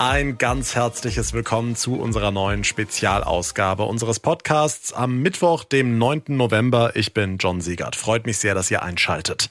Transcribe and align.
Ein 0.00 0.38
ganz 0.38 0.74
herzliches 0.74 1.34
Willkommen 1.34 1.76
zu 1.76 1.94
unserer 1.94 2.32
neuen 2.32 2.64
Spezialausgabe 2.64 3.84
unseres 3.84 4.18
Podcasts 4.18 4.92
am 4.92 5.22
Mittwoch, 5.22 5.62
dem 5.62 5.98
9. 5.98 6.24
November. 6.30 6.96
Ich 6.96 7.14
bin 7.14 7.38
John 7.38 7.60
Siegert. 7.60 7.94
Freut 7.94 8.26
mich 8.26 8.38
sehr, 8.38 8.56
dass 8.56 8.72
ihr 8.72 8.82
einschaltet. 8.82 9.48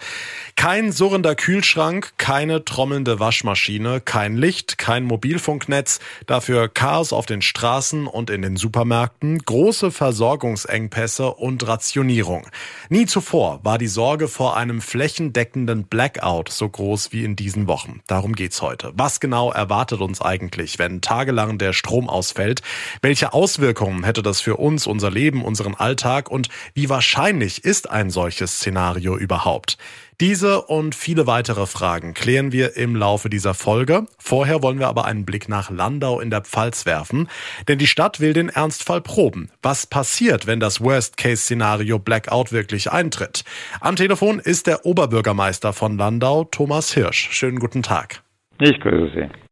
Kein 0.57 0.91
surrender 0.91 1.35
Kühlschrank, 1.35 2.11
keine 2.17 2.65
trommelnde 2.65 3.21
Waschmaschine, 3.21 4.01
kein 4.01 4.35
Licht, 4.35 4.77
kein 4.77 5.05
Mobilfunknetz, 5.05 6.01
dafür 6.27 6.67
Chaos 6.67 7.13
auf 7.13 7.25
den 7.25 7.41
Straßen 7.41 8.05
und 8.05 8.29
in 8.29 8.41
den 8.41 8.57
Supermärkten, 8.57 9.39
große 9.39 9.91
Versorgungsengpässe 9.91 11.33
und 11.33 11.65
Rationierung. 11.65 12.47
Nie 12.89 13.05
zuvor 13.05 13.61
war 13.63 13.77
die 13.77 13.87
Sorge 13.87 14.27
vor 14.27 14.57
einem 14.57 14.81
flächendeckenden 14.81 15.85
Blackout 15.85 16.49
so 16.49 16.67
groß 16.67 17.13
wie 17.13 17.23
in 17.23 17.37
diesen 17.37 17.67
Wochen. 17.67 18.01
Darum 18.07 18.33
geht's 18.33 18.61
heute. 18.61 18.91
Was 18.95 19.21
genau 19.21 19.49
erwartet 19.49 20.01
uns 20.01 20.19
eigentlich? 20.19 20.32
Eigentlich, 20.33 20.79
wenn 20.79 21.01
tagelang 21.01 21.59
der 21.59 21.73
Strom 21.73 22.09
ausfällt? 22.09 22.61
Welche 23.03 23.33
Auswirkungen 23.33 24.03
hätte 24.03 24.23
das 24.23 24.41
für 24.41 24.57
uns, 24.57 24.87
unser 24.87 25.11
Leben, 25.11 25.45
unseren 25.45 25.75
Alltag 25.75 26.31
und 26.31 26.49
wie 26.73 26.89
wahrscheinlich 26.89 27.63
ist 27.63 27.91
ein 27.91 28.09
solches 28.09 28.55
Szenario 28.55 29.15
überhaupt? 29.15 29.77
Diese 30.19 30.61
und 30.61 30.95
viele 30.95 31.27
weitere 31.27 31.67
Fragen 31.67 32.13
klären 32.13 32.51
wir 32.51 32.77
im 32.77 32.95
Laufe 32.95 33.29
dieser 33.29 33.53
Folge. 33.53 34.07
Vorher 34.17 34.63
wollen 34.63 34.79
wir 34.79 34.87
aber 34.87 35.05
einen 35.05 35.25
Blick 35.25 35.49
nach 35.49 35.69
Landau 35.69 36.19
in 36.19 36.29
der 36.29 36.41
Pfalz 36.41 36.85
werfen, 36.85 37.29
denn 37.67 37.77
die 37.77 37.87
Stadt 37.87 38.19
will 38.19 38.33
den 38.33 38.49
Ernstfall 38.49 39.01
proben. 39.01 39.51
Was 39.61 39.85
passiert, 39.85 40.47
wenn 40.47 40.59
das 40.59 40.81
Worst-Case-Szenario 40.81 41.99
Blackout 41.99 42.51
wirklich 42.51 42.91
eintritt? 42.91 43.43
Am 43.81 43.95
Telefon 43.95 44.39
ist 44.39 44.65
der 44.65 44.85
Oberbürgermeister 44.85 45.73
von 45.73 45.97
Landau, 45.97 46.45
Thomas 46.45 46.91
Hirsch. 46.93 47.29
Schönen 47.31 47.59
guten 47.59 47.83
Tag. 47.83 48.23
Ich 48.59 48.79
grüße 48.79 49.11
Sie. 49.13 49.42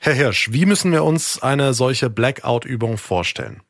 Herr 0.00 0.14
Hirsch, 0.14 0.52
wie 0.52 0.64
müssen 0.64 0.92
wir 0.92 1.02
uns 1.02 1.42
eine 1.42 1.72
solche 1.72 2.08
Blackout-Übung 2.08 2.98
vorstellen? 2.98 3.62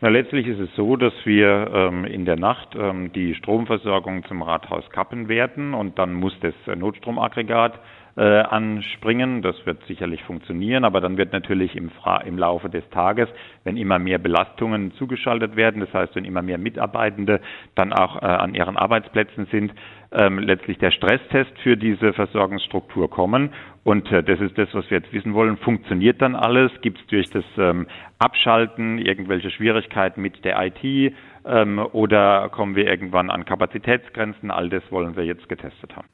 Na, 0.00 0.08
letztlich 0.08 0.46
ist 0.46 0.60
es 0.60 0.74
so, 0.76 0.96
dass 0.96 1.12
wir 1.24 1.70
ähm, 1.74 2.04
in 2.04 2.24
der 2.24 2.36
Nacht 2.36 2.68
ähm, 2.74 3.12
die 3.12 3.34
Stromversorgung 3.34 4.24
zum 4.26 4.42
Rathaus 4.42 4.88
kappen 4.90 5.28
werden 5.28 5.74
und 5.74 5.98
dann 5.98 6.14
muss 6.14 6.32
das 6.40 6.54
Notstromaggregat 6.74 7.80
äh, 8.16 8.22
anspringen. 8.22 9.42
Das 9.42 9.54
wird 9.64 9.84
sicherlich 9.86 10.22
funktionieren, 10.22 10.84
aber 10.84 11.00
dann 11.00 11.16
wird 11.18 11.32
natürlich 11.32 11.76
im, 11.76 11.90
im 12.24 12.38
Laufe 12.38 12.68
des 12.70 12.88
Tages, 12.90 13.28
wenn 13.64 13.76
immer 13.76 13.98
mehr 13.98 14.18
Belastungen 14.18 14.92
zugeschaltet 14.94 15.56
werden, 15.56 15.80
das 15.80 15.92
heißt, 15.92 16.14
wenn 16.16 16.24
immer 16.24 16.42
mehr 16.42 16.58
Mitarbeitende 16.58 17.40
dann 17.74 17.92
auch 17.92 18.22
äh, 18.22 18.26
an 18.26 18.54
ihren 18.54 18.76
Arbeitsplätzen 18.76 19.46
sind, 19.50 19.72
ähm, 20.10 20.38
letztlich 20.38 20.78
der 20.78 20.90
Stresstest 20.90 21.52
für 21.62 21.76
diese 21.76 22.12
Versorgungsstruktur 22.12 23.10
kommen. 23.10 23.50
Und 23.84 24.10
äh, 24.12 24.22
das 24.22 24.40
ist 24.40 24.58
das, 24.58 24.68
was 24.72 24.90
wir 24.90 24.98
jetzt 24.98 25.12
wissen 25.12 25.34
wollen. 25.34 25.56
Funktioniert 25.56 26.20
dann 26.20 26.34
alles? 26.34 26.70
Gibt 26.82 27.00
es 27.00 27.06
durch 27.06 27.30
das 27.30 27.44
ähm, 27.56 27.86
Abschalten 28.18 28.98
irgendwelche 28.98 29.50
Schwierigkeiten 29.50 30.20
mit 30.20 30.44
der 30.44 30.60
IT? 30.60 31.14
Ähm, 31.44 31.78
oder 31.92 32.48
kommen 32.50 32.76
wir 32.76 32.86
irgendwann 32.86 33.30
an 33.30 33.44
Kapazitätsgrenzen? 33.44 34.50
All 34.50 34.68
das 34.68 34.82
wollen 34.90 35.16
wir 35.16 35.24
jetzt 35.24 35.48
getestet 35.48 35.96
haben. 35.96 36.08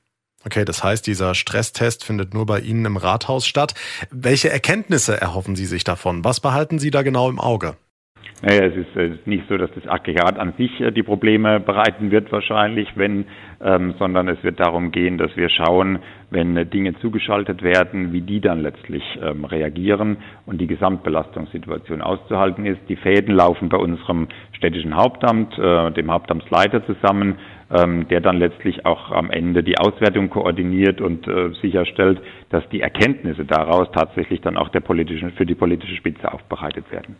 Okay, 0.46 0.64
das 0.64 0.84
heißt, 0.84 1.06
dieser 1.06 1.34
Stresstest 1.34 2.04
findet 2.04 2.34
nur 2.34 2.44
bei 2.44 2.60
Ihnen 2.60 2.84
im 2.84 2.98
Rathaus 2.98 3.46
statt. 3.46 3.74
Welche 4.10 4.50
Erkenntnisse 4.50 5.18
erhoffen 5.18 5.56
Sie 5.56 5.64
sich 5.64 5.84
davon? 5.84 6.22
Was 6.22 6.40
behalten 6.40 6.78
Sie 6.78 6.90
da 6.90 7.02
genau 7.02 7.30
im 7.30 7.40
Auge? 7.40 7.76
Naja, 8.42 8.64
es 8.64 8.76
ist, 8.76 8.94
ist 8.96 9.26
nicht 9.26 9.48
so, 9.48 9.56
dass 9.56 9.70
das 9.74 9.86
Aggregat 9.86 10.38
an 10.38 10.52
sich 10.58 10.80
äh, 10.80 10.90
die 10.92 11.02
Probleme 11.02 11.60
bereiten 11.60 12.10
wird 12.10 12.30
wahrscheinlich, 12.30 12.88
wenn, 12.94 13.24
ähm, 13.62 13.94
sondern 13.98 14.28
es 14.28 14.42
wird 14.42 14.60
darum 14.60 14.90
gehen, 14.90 15.16
dass 15.16 15.34
wir 15.36 15.48
schauen, 15.48 16.00
wenn 16.30 16.56
äh, 16.56 16.66
Dinge 16.66 16.94
zugeschaltet 16.98 17.62
werden, 17.62 18.12
wie 18.12 18.20
die 18.20 18.40
dann 18.40 18.60
letztlich 18.60 19.02
ähm, 19.22 19.44
reagieren 19.46 20.18
und 20.44 20.60
die 20.60 20.66
Gesamtbelastungssituation 20.66 22.02
auszuhalten 22.02 22.66
ist. 22.66 22.80
Die 22.88 22.96
Fäden 22.96 23.34
laufen 23.34 23.70
bei 23.70 23.78
unserem 23.78 24.28
städtischen 24.52 24.94
Hauptamt, 24.94 25.58
äh, 25.58 25.90
dem 25.92 26.10
Hauptamtsleiter 26.10 26.84
zusammen, 26.84 27.36
ähm, 27.70 28.08
der 28.08 28.20
dann 28.20 28.36
letztlich 28.36 28.84
auch 28.84 29.10
am 29.10 29.30
Ende 29.30 29.62
die 29.62 29.78
Auswertung 29.78 30.28
koordiniert 30.28 31.00
und 31.00 31.26
äh, 31.26 31.50
sicherstellt, 31.62 32.20
dass 32.50 32.68
die 32.68 32.82
Erkenntnisse 32.82 33.46
daraus 33.46 33.88
tatsächlich 33.92 34.42
dann 34.42 34.58
auch 34.58 34.68
der 34.68 34.80
politischen, 34.80 35.32
für 35.32 35.46
die 35.46 35.54
politische 35.54 35.96
Spitze 35.96 36.30
aufbereitet 36.30 36.90
werden. 36.92 37.16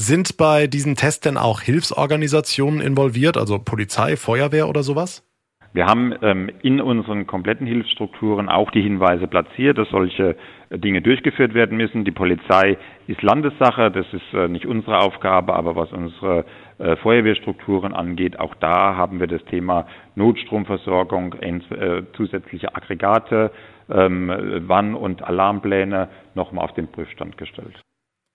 Sind 0.00 0.36
bei 0.36 0.68
diesen 0.68 0.94
Tests 0.94 1.22
denn 1.22 1.36
auch 1.36 1.60
Hilfsorganisationen 1.60 2.80
involviert, 2.80 3.36
also 3.36 3.58
Polizei, 3.58 4.14
Feuerwehr 4.16 4.68
oder 4.68 4.84
sowas? 4.84 5.24
Wir 5.72 5.86
haben 5.86 6.14
ähm, 6.22 6.52
in 6.62 6.80
unseren 6.80 7.26
kompletten 7.26 7.66
Hilfsstrukturen 7.66 8.48
auch 8.48 8.70
die 8.70 8.80
Hinweise 8.80 9.26
platziert, 9.26 9.76
dass 9.76 9.88
solche 9.88 10.36
äh, 10.70 10.78
Dinge 10.78 11.02
durchgeführt 11.02 11.52
werden 11.52 11.76
müssen. 11.76 12.04
Die 12.04 12.12
Polizei 12.12 12.78
ist 13.08 13.22
Landessache, 13.22 13.90
das 13.90 14.06
ist 14.12 14.34
äh, 14.34 14.46
nicht 14.46 14.66
unsere 14.66 15.00
Aufgabe, 15.00 15.56
aber 15.56 15.74
was 15.74 15.90
unsere 15.90 16.44
äh, 16.78 16.94
Feuerwehrstrukturen 16.98 17.92
angeht, 17.92 18.38
auch 18.38 18.54
da 18.54 18.94
haben 18.94 19.18
wir 19.18 19.26
das 19.26 19.44
Thema 19.46 19.88
Notstromversorgung, 20.14 21.34
äh, 21.40 22.02
zusätzliche 22.16 22.72
Aggregate, 22.72 23.50
ähm, 23.90 24.32
Wann- 24.68 24.94
und 24.94 25.24
Alarmpläne 25.24 26.08
nochmal 26.36 26.66
auf 26.66 26.74
den 26.74 26.86
Prüfstand 26.86 27.36
gestellt. 27.36 27.82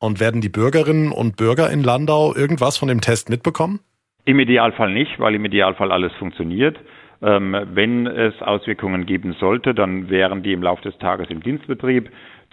Und 0.04 0.20
werden 0.20 0.42
die 0.42 0.50
Bürgerinnen 0.50 1.14
und 1.14 1.38
Bürger 1.38 1.72
in 1.72 1.82
Landau 1.82 2.36
irgendwas 2.36 2.76
von 2.76 2.90
dem 2.90 3.00
Test 3.00 3.30
mitbekommen? 3.30 3.80
Im 4.26 4.38
Idealfall 4.38 4.92
nicht, 4.92 5.18
weil 5.18 5.34
im 5.34 5.46
Idealfall 5.46 5.94
alles 5.94 6.12
funktioniert. 6.20 6.78
Ähm, 7.22 7.56
wenn 7.74 8.06
es 8.06 8.34
Auswirkungen 8.42 9.06
geben 9.06 9.34
sollte, 9.40 9.74
dann 9.74 10.10
wären 10.10 10.44
die 10.44 10.52
im 10.52 10.62
Laufe 10.62 10.82
des 10.82 10.98
Tages 10.98 11.30
im 11.30 11.42
Dienstbetrieb 11.42 12.10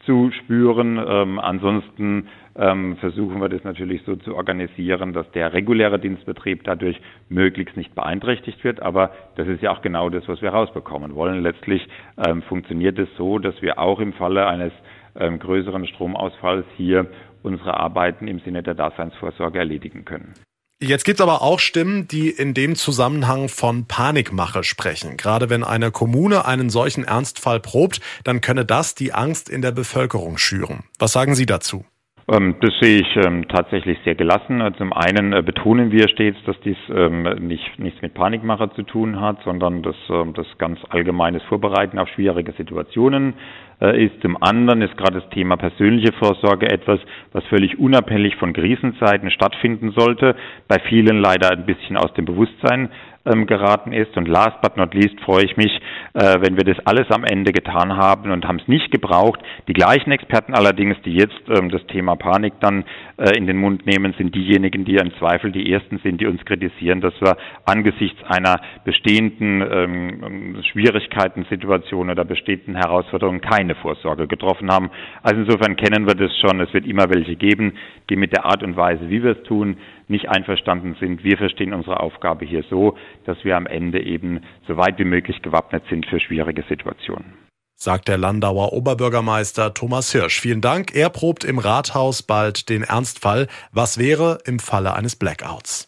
zu 0.07 0.31
spüren. 0.31 1.05
Ähm, 1.05 1.41
ansonsten 1.41 2.29
ähm, 2.55 2.97
versuchen 2.99 3.41
wir 3.41 3.49
das 3.49 3.65
natürlich 3.65 4.03
so 4.07 4.15
zu 4.15 4.37
organisieren, 4.37 5.13
dass 5.13 5.29
der 5.33 5.53
reguläre 5.53 5.99
Dienstbetrieb 5.99 6.63
dadurch 6.63 7.01
möglichst 7.29 7.77
nicht 7.77 7.97
beeinträchtigt 7.97 8.63
wird. 8.63 8.81
Aber 8.81 9.11
das 9.35 9.49
ist 9.49 9.61
ja 9.61 9.73
auch 9.73 9.83
genau 9.83 10.09
das, 10.09 10.23
was 10.29 10.41
wir 10.41 10.51
rausbekommen 10.51 11.17
wollen. 11.17 11.43
Letztlich 11.43 11.85
ähm, 12.17 12.43
funktioniert 12.43 12.97
es 13.01 13.09
so, 13.17 13.41
dass 13.41 13.61
wir 13.61 13.81
auch 13.81 13.99
im 13.99 14.13
Falle 14.13 14.47
eines 14.47 14.73
ähm, 15.19 15.41
größeren 15.41 15.87
Stromausfalls 15.89 16.67
hier 16.77 17.07
unsere 17.43 17.75
Arbeiten 17.75 18.29
im 18.29 18.41
Sinne 18.41 18.63
der 18.63 18.75
Daseinsvorsorge 18.75 19.59
erledigen 19.59 20.05
können. 20.05 20.35
Jetzt 20.83 21.05
gibt 21.05 21.21
es 21.21 21.23
aber 21.23 21.43
auch 21.43 21.59
Stimmen, 21.59 22.09
die 22.09 22.31
in 22.31 22.55
dem 22.55 22.75
Zusammenhang 22.75 23.51
von 23.51 23.85
Panikmache 23.85 24.65
sprechen. 24.65 25.19
Gerade 25.19 25.51
wenn 25.51 25.63
eine 25.63 25.91
Kommune 25.91 26.47
einen 26.47 26.71
solchen 26.71 27.05
Ernstfall 27.05 27.61
probt, 27.61 28.01
dann 28.25 28.41
könne 28.41 28.65
das 28.65 28.95
die 28.95 29.13
Angst 29.13 29.51
in 29.51 29.61
der 29.61 29.73
Bevölkerung 29.73 30.39
schüren. 30.39 30.85
Was 30.99 31.13
sagen 31.13 31.35
Sie 31.35 31.45
dazu? 31.45 31.85
Ähm, 32.31 32.55
das 32.61 32.73
sehe 32.81 33.01
ich 33.01 33.17
ähm, 33.17 33.49
tatsächlich 33.49 33.99
sehr 34.05 34.15
gelassen. 34.15 34.63
Zum 34.79 34.93
einen 34.93 35.33
äh, 35.33 35.43
betonen 35.43 35.91
wir 35.91 36.09
stets, 36.09 36.39
dass 36.47 36.59
dies 36.61 36.77
ähm, 36.95 37.23
nicht, 37.41 37.79
nichts 37.79 38.01
mit 38.03 38.15
Panikmache 38.15 38.71
zu 38.75 38.83
tun 38.83 39.21
hat, 39.21 39.43
sondern 39.45 39.83
dass 39.83 39.97
das 40.35 40.47
ganz 40.59 40.79
allgemeines 40.91 41.43
Vorbereiten 41.45 41.99
auf 41.99 42.09
schwierige 42.09 42.53
Situationen 42.53 43.35
äh, 43.81 44.07
ist. 44.07 44.21
Zum 44.23 44.41
anderen 44.43 44.83
ist 44.83 44.97
gerade 44.97 45.21
das 45.21 45.29
Thema 45.31 45.57
persönliche 45.57 46.13
Vorsorge 46.13 46.71
etwas, 46.71 47.01
was 47.33 47.45
völlig 47.47 47.79
unabhängig 47.79 48.37
von 48.37 48.53
Krisenzeiten 48.53 49.31
stattfinden 49.31 49.93
sollte, 49.97 50.37
bei 50.69 50.79
vielen 50.89 51.21
leider 51.21 51.51
ein 51.51 51.67
bisschen 51.67 51.97
aus 51.97 52.13
dem 52.15 52.27
Bewusstsein 52.27 52.91
ähm, 53.27 53.47
geraten 53.47 53.93
ist. 53.93 54.17
Und 54.17 54.29
last 54.29 54.61
but 54.63 54.77
not 54.77 54.95
least 54.95 55.21
freue 55.21 55.45
ich 55.45 55.57
mich, 55.57 55.73
äh, 56.15 56.41
wenn 56.41 56.57
wir 56.57 56.65
das 56.65 56.79
alles 56.87 57.11
am 57.11 57.25
Ende 57.25 57.53
getan 57.53 57.97
haben 57.97 58.31
und 58.31 58.47
haben 58.47 58.59
es 58.61 58.69
nicht 58.69 58.91
gebraucht. 58.91 59.41
Die 59.69 59.73
gleichen 59.73 60.11
Experten 60.13 60.55
allerdings, 60.55 60.97
die 61.05 61.15
jetzt 61.15 61.41
ähm, 61.49 61.71
das 61.71 61.85
Thema 61.87 62.17
Panik 62.17 62.55
dann 62.61 62.85
äh, 63.17 63.37
in 63.37 63.47
den 63.47 63.59
Mund 63.59 63.87
nehmen, 63.87 64.15
sind 64.17 64.35
diejenigen, 64.35 64.85
die 64.85 64.97
im 64.97 65.13
Zweifel 65.19 65.53
die 65.53 65.73
ersten 65.73 65.99
sind, 65.99 66.21
die 66.21 66.27
uns 66.27 66.45
kritisieren, 66.45 67.01
dass 67.01 67.15
wir 67.21 67.37
angesichts 67.65 68.23
einer 68.25 68.61
bestehenden 68.85 69.63
ähm, 69.71 70.63
Schwierigkeiten, 70.71 71.47
oder 71.91 72.25
bestehenden 72.25 72.77
Herausforderungen 72.77 73.41
keine 73.41 73.75
Vorsorge 73.75 74.27
getroffen 74.27 74.71
haben. 74.71 74.91
Also 75.23 75.41
insofern 75.41 75.77
kennen 75.77 76.07
wir 76.07 76.15
das 76.15 76.31
schon. 76.39 76.61
Es 76.61 76.73
wird 76.73 76.87
immer 76.87 77.11
welche 77.11 77.37
geben, 77.37 77.75
die 78.09 78.17
mit 78.17 78.33
der 78.33 78.45
Art 78.45 78.63
und 78.63 78.77
Weise, 78.77 79.09
wie 79.09 79.23
wir 79.23 79.33
es 79.33 79.43
tun, 79.45 79.77
nicht 80.11 80.29
einverstanden 80.29 80.97
sind. 81.01 81.25
Wir 81.25 81.39
verstehen 81.39 81.73
unsere 81.73 82.01
Aufgabe 82.01 82.45
hier 82.45 82.65
so, 82.69 82.97
dass 83.25 83.43
wir 83.45 83.57
am 83.57 83.67
Ende 83.67 84.03
eben 84.03 84.41
so 84.67 84.77
weit 84.77 84.99
wie 84.99 85.05
möglich 85.05 85.41
gewappnet 85.43 85.85
sind 85.89 86.07
für 86.07 86.21
schwierige 86.21 86.65
Situationen. 86.69 87.35
Sagt 87.75 88.09
der 88.09 88.19
Landauer 88.19 88.75
Oberbürgermeister 88.75 89.73
Thomas 89.73 90.13
Hirsch. 90.13 90.39
Vielen 90.39 90.61
Dank. 90.61 90.95
Er 90.95 91.09
probt 91.09 91.45
im 91.45 91.59
Rathaus 91.59 92.23
bald 92.23 92.69
den 92.69 92.83
Ernstfall. 92.83 93.47
Was 93.73 93.97
wäre 93.97 94.39
im 94.45 94.59
Falle 94.59 94.93
eines 94.93 95.17
Blackouts? 95.17 95.87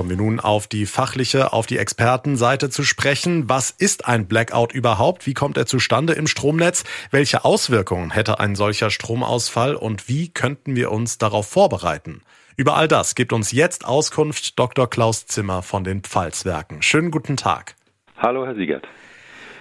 Kommen 0.00 0.08
wir 0.08 0.16
nun 0.16 0.40
auf 0.40 0.66
die 0.66 0.86
fachliche, 0.86 1.52
auf 1.52 1.66
die 1.66 1.76
Expertenseite 1.76 2.70
zu 2.70 2.84
sprechen. 2.84 3.50
Was 3.50 3.70
ist 3.70 4.06
ein 4.06 4.26
Blackout 4.26 4.72
überhaupt? 4.72 5.26
Wie 5.26 5.34
kommt 5.34 5.58
er 5.58 5.66
zustande 5.66 6.14
im 6.14 6.26
Stromnetz? 6.26 6.84
Welche 7.10 7.44
Auswirkungen 7.44 8.10
hätte 8.10 8.40
ein 8.40 8.56
solcher 8.56 8.88
Stromausfall 8.88 9.74
und 9.74 10.08
wie 10.08 10.30
könnten 10.30 10.74
wir 10.74 10.90
uns 10.90 11.18
darauf 11.18 11.48
vorbereiten? 11.48 12.22
Über 12.56 12.78
all 12.78 12.88
das 12.88 13.14
gibt 13.14 13.34
uns 13.34 13.52
jetzt 13.52 13.84
Auskunft 13.84 14.58
Dr. 14.58 14.88
Klaus 14.88 15.26
Zimmer 15.26 15.62
von 15.62 15.84
den 15.84 16.00
Pfalzwerken. 16.00 16.80
Schönen 16.80 17.10
guten 17.10 17.36
Tag. 17.36 17.74
Hallo, 18.16 18.46
Herr 18.46 18.54
Siegert. 18.54 18.88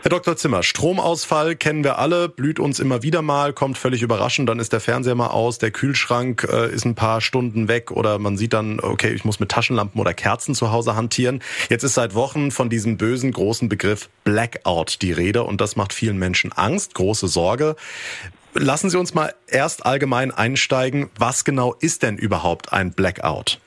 Herr 0.02 0.12
Dr. 0.12 0.38
Zimmer, 0.38 0.64
Stromausfall 0.64 1.58
kennen 1.58 1.84
wir 1.84 2.00
alle, 2.00 2.30
blüht 2.30 2.62
uns 2.62 2.80
immer 2.80 3.04
wieder 3.04 3.22
mal, 3.22 3.52
kommt 3.52 3.78
völlig 3.78 4.02
überraschend, 4.02 4.48
dann 4.48 4.58
ist 4.58 4.72
der 4.72 4.80
Fernseher 4.80 5.14
mal 5.14 5.28
aus, 5.28 5.58
der 5.58 5.72
Kühlschrank 5.72 6.48
äh, 6.50 6.74
ist 6.74 6.86
ein 6.86 6.96
paar 6.96 7.20
Stunden 7.20 7.68
weg 7.68 7.92
oder 7.92 8.18
man 8.18 8.38
sieht 8.38 8.54
dann, 8.54 8.80
okay, 8.80 9.12
ich 9.12 9.26
muss 9.26 9.42
mit 9.42 9.50
Taschenlampen 9.50 10.00
oder 10.00 10.14
Kerzen 10.14 10.56
zu 10.56 10.72
Hause 10.72 10.96
hantieren. 10.96 11.42
Jetzt 11.70 11.84
ist 11.84 11.96
seit 11.96 12.16
Wochen 12.16 12.52
von 12.52 12.70
diesem 12.70 12.96
bösen 12.96 13.34
großen 13.34 13.68
Begriff 13.68 14.10
Blackout 14.24 15.02
die 15.02 15.12
Rede 15.12 15.44
und 15.44 15.60
das 15.60 15.76
macht 15.76 15.92
vielen 15.92 16.18
Menschen 16.18 16.54
Angst, 16.54 16.94
große 16.94 17.28
Sorge. 17.28 17.76
Lassen 18.54 18.90
Sie 18.90 18.98
uns 18.98 19.14
mal 19.14 19.34
erst 19.48 19.86
allgemein 19.86 20.32
einsteigen, 20.32 21.10
was 21.18 21.44
genau 21.44 21.76
ist 21.78 22.04
denn 22.04 22.18
überhaupt 22.18 22.72
ein 22.72 22.94
Blackout? 22.94 23.60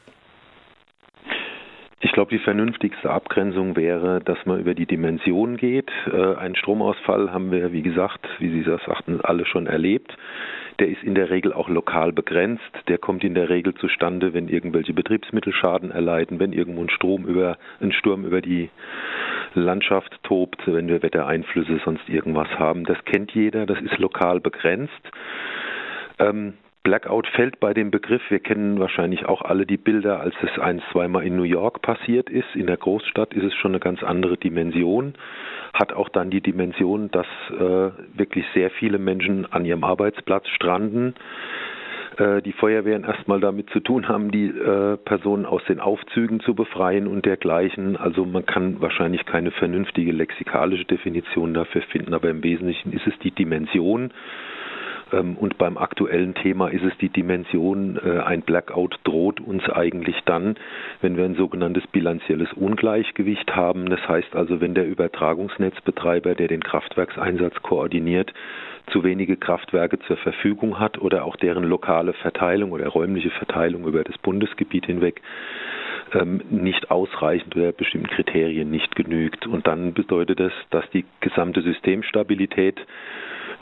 Ich 2.05 2.11
glaube, 2.11 2.33
die 2.33 2.43
vernünftigste 2.43 3.09
Abgrenzung 3.11 3.77
wäre, 3.77 4.21
dass 4.21 4.45
man 4.45 4.59
über 4.59 4.75
die 4.75 4.87
Dimension 4.87 5.57
geht. 5.57 5.91
Äh, 6.13 6.35
einen 6.35 6.57
Stromausfall 6.57 7.33
haben 7.33 7.53
wir, 7.53 7.73
wie 7.73 7.83
gesagt, 7.83 8.27
wie 8.41 8.51
Sie 8.51 8.65
das 8.65 8.83
sagten, 8.85 9.21
alle 9.21 9.47
schon 9.47 9.69
erlebt. 9.69 10.17
Der 10.81 10.89
ist 10.89 11.05
in 11.05 11.15
der 11.15 11.31
Regel 11.31 11.53
auch 11.53 11.69
lokal 11.69 12.13
begrenzt. 12.13 12.73
Der 12.89 12.99
kommt 12.99 13.23
in 13.23 13.35
der 13.35 13.49
Regel 13.49 13.75
zustande, 13.75 14.35
wenn 14.35 14.49
irgendwelche 14.49 14.93
Betriebsmittel 14.93 15.53
Schaden 15.53 15.93
erleiden, 15.93 16.41
wenn 16.41 16.53
irgendwo 16.53 16.83
ein 16.83 16.91
Strom 16.91 17.25
über, 17.25 17.57
ein 17.81 17.93
Sturm 17.93 18.25
über 18.25 18.41
die 18.41 18.69
Landschaft 19.55 20.19
tobt, 20.25 20.61
wenn 20.67 20.89
wir 20.89 21.05
Wettereinflüsse, 21.05 21.81
sonst 21.85 22.09
irgendwas 22.09 22.49
haben. 22.59 22.85
Das 22.85 23.03
kennt 23.05 23.31
jeder, 23.31 23.65
das 23.65 23.81
ist 23.81 23.99
lokal 23.99 24.41
begrenzt. 24.41 24.93
Ähm, 26.19 26.55
Blackout 26.83 27.29
fällt 27.29 27.61
bei 27.61 27.75
dem 27.75 27.93
Begriff. 27.93 28.23
Wir 28.29 28.41
kennen 28.41 28.81
wahrscheinlich 28.81 29.27
auch 29.27 29.43
alle 29.43 29.67
die 29.67 29.77
Bilder, 29.77 30.19
als 30.21 30.35
es 30.43 30.59
ein, 30.59 30.83
zweimal 30.91 31.25
in 31.25 31.37
New 31.37 31.45
York 31.45 31.81
passiert 31.81 32.29
ist. 32.29 32.57
In 32.57 32.67
der 32.67 32.77
Großstadt 32.77 33.35
ist 33.35 33.45
es 33.45 33.55
schon 33.55 33.71
eine 33.71 33.79
ganz 33.79 34.03
andere 34.03 34.37
Dimension. 34.37 35.15
Hat 35.75 35.93
auch 35.93 36.09
dann 36.09 36.31
die 36.31 36.41
Dimension, 36.41 37.09
dass 37.13 37.27
äh, 37.51 37.91
wirklich 38.19 38.45
sehr 38.53 38.71
viele 38.71 38.99
Menschen 38.99 39.47
an 39.53 39.65
ihrem 39.65 39.85
Arbeitsplatz 39.85 40.49
stranden. 40.49 41.15
Äh, 42.17 42.43
die 42.43 42.53
Feuerwehren 42.53 43.05
erstmal 43.05 43.39
damit 43.39 43.71
zu 43.71 43.79
tun 43.79 44.09
haben, 44.09 44.33
die 44.33 44.49
äh, 44.49 44.97
Personen 44.97 45.47
aus 45.47 45.63
den 45.69 45.79
Aufzügen 45.79 46.41
zu 46.41 46.55
befreien 46.55 47.07
und 47.07 47.25
dergleichen. 47.25 47.97
Also 47.97 48.25
man 48.25 48.45
kann 48.45 48.81
wahrscheinlich 48.81 49.25
keine 49.25 49.53
vernünftige 49.53 50.11
lexikalische 50.11 50.85
Definition 50.85 51.55
dafür 51.55 51.83
finden, 51.83 52.13
aber 52.13 52.29
im 52.29 52.43
Wesentlichen 52.43 52.93
ist 52.93 53.07
es 53.07 53.19
die 53.21 53.31
Dimension, 53.31 54.13
und 55.19 55.59
beim 55.59 55.77
aktuellen 55.77 56.35
Thema 56.35 56.69
ist 56.69 56.85
es 56.85 56.97
die 56.99 57.09
Dimension, 57.09 57.99
äh, 58.05 58.21
ein 58.21 58.43
Blackout 58.43 58.99
droht 59.05 59.41
uns 59.41 59.69
eigentlich 59.69 60.17
dann, 60.25 60.57
wenn 61.01 61.17
wir 61.17 61.25
ein 61.25 61.35
sogenanntes 61.35 61.87
bilanzielles 61.87 62.53
Ungleichgewicht 62.55 63.55
haben. 63.55 63.89
Das 63.91 64.07
heißt 64.09 64.35
also, 64.35 64.61
wenn 64.61 64.75
der 64.75 64.87
Übertragungsnetzbetreiber, 64.87 66.35
der 66.35 66.49
den 66.49 66.63
Kraftwerkseinsatz 66.63 67.63
koordiniert, 67.63 68.33
zu 68.91 69.05
wenige 69.05 69.37
Kraftwerke 69.37 69.99
zur 70.01 70.17
Verfügung 70.17 70.79
hat 70.79 70.99
oder 70.99 71.25
auch 71.25 71.37
deren 71.37 71.65
lokale 71.65 72.15
Verteilung 72.15 72.73
oder 72.73 72.89
räumliche 72.89 73.31
Verteilung 73.31 73.87
über 73.87 74.03
das 74.03 74.19
Bundesgebiet 74.19 74.87
hinweg 74.87 75.23
ähm, 76.15 76.41
nicht 76.51 76.91
ausreichend 76.91 77.55
oder 77.57 77.73
bestimmten 77.73 78.09
Kriterien 78.09 78.71
nicht 78.71 78.97
genügt. 78.97 79.47
Und 79.47 79.67
dann 79.67 79.95
bedeutet 79.95 80.41
das, 80.41 80.53
dass 80.71 80.89
die 80.91 81.05
gesamte 81.21 81.63
Systemstabilität 81.63 82.81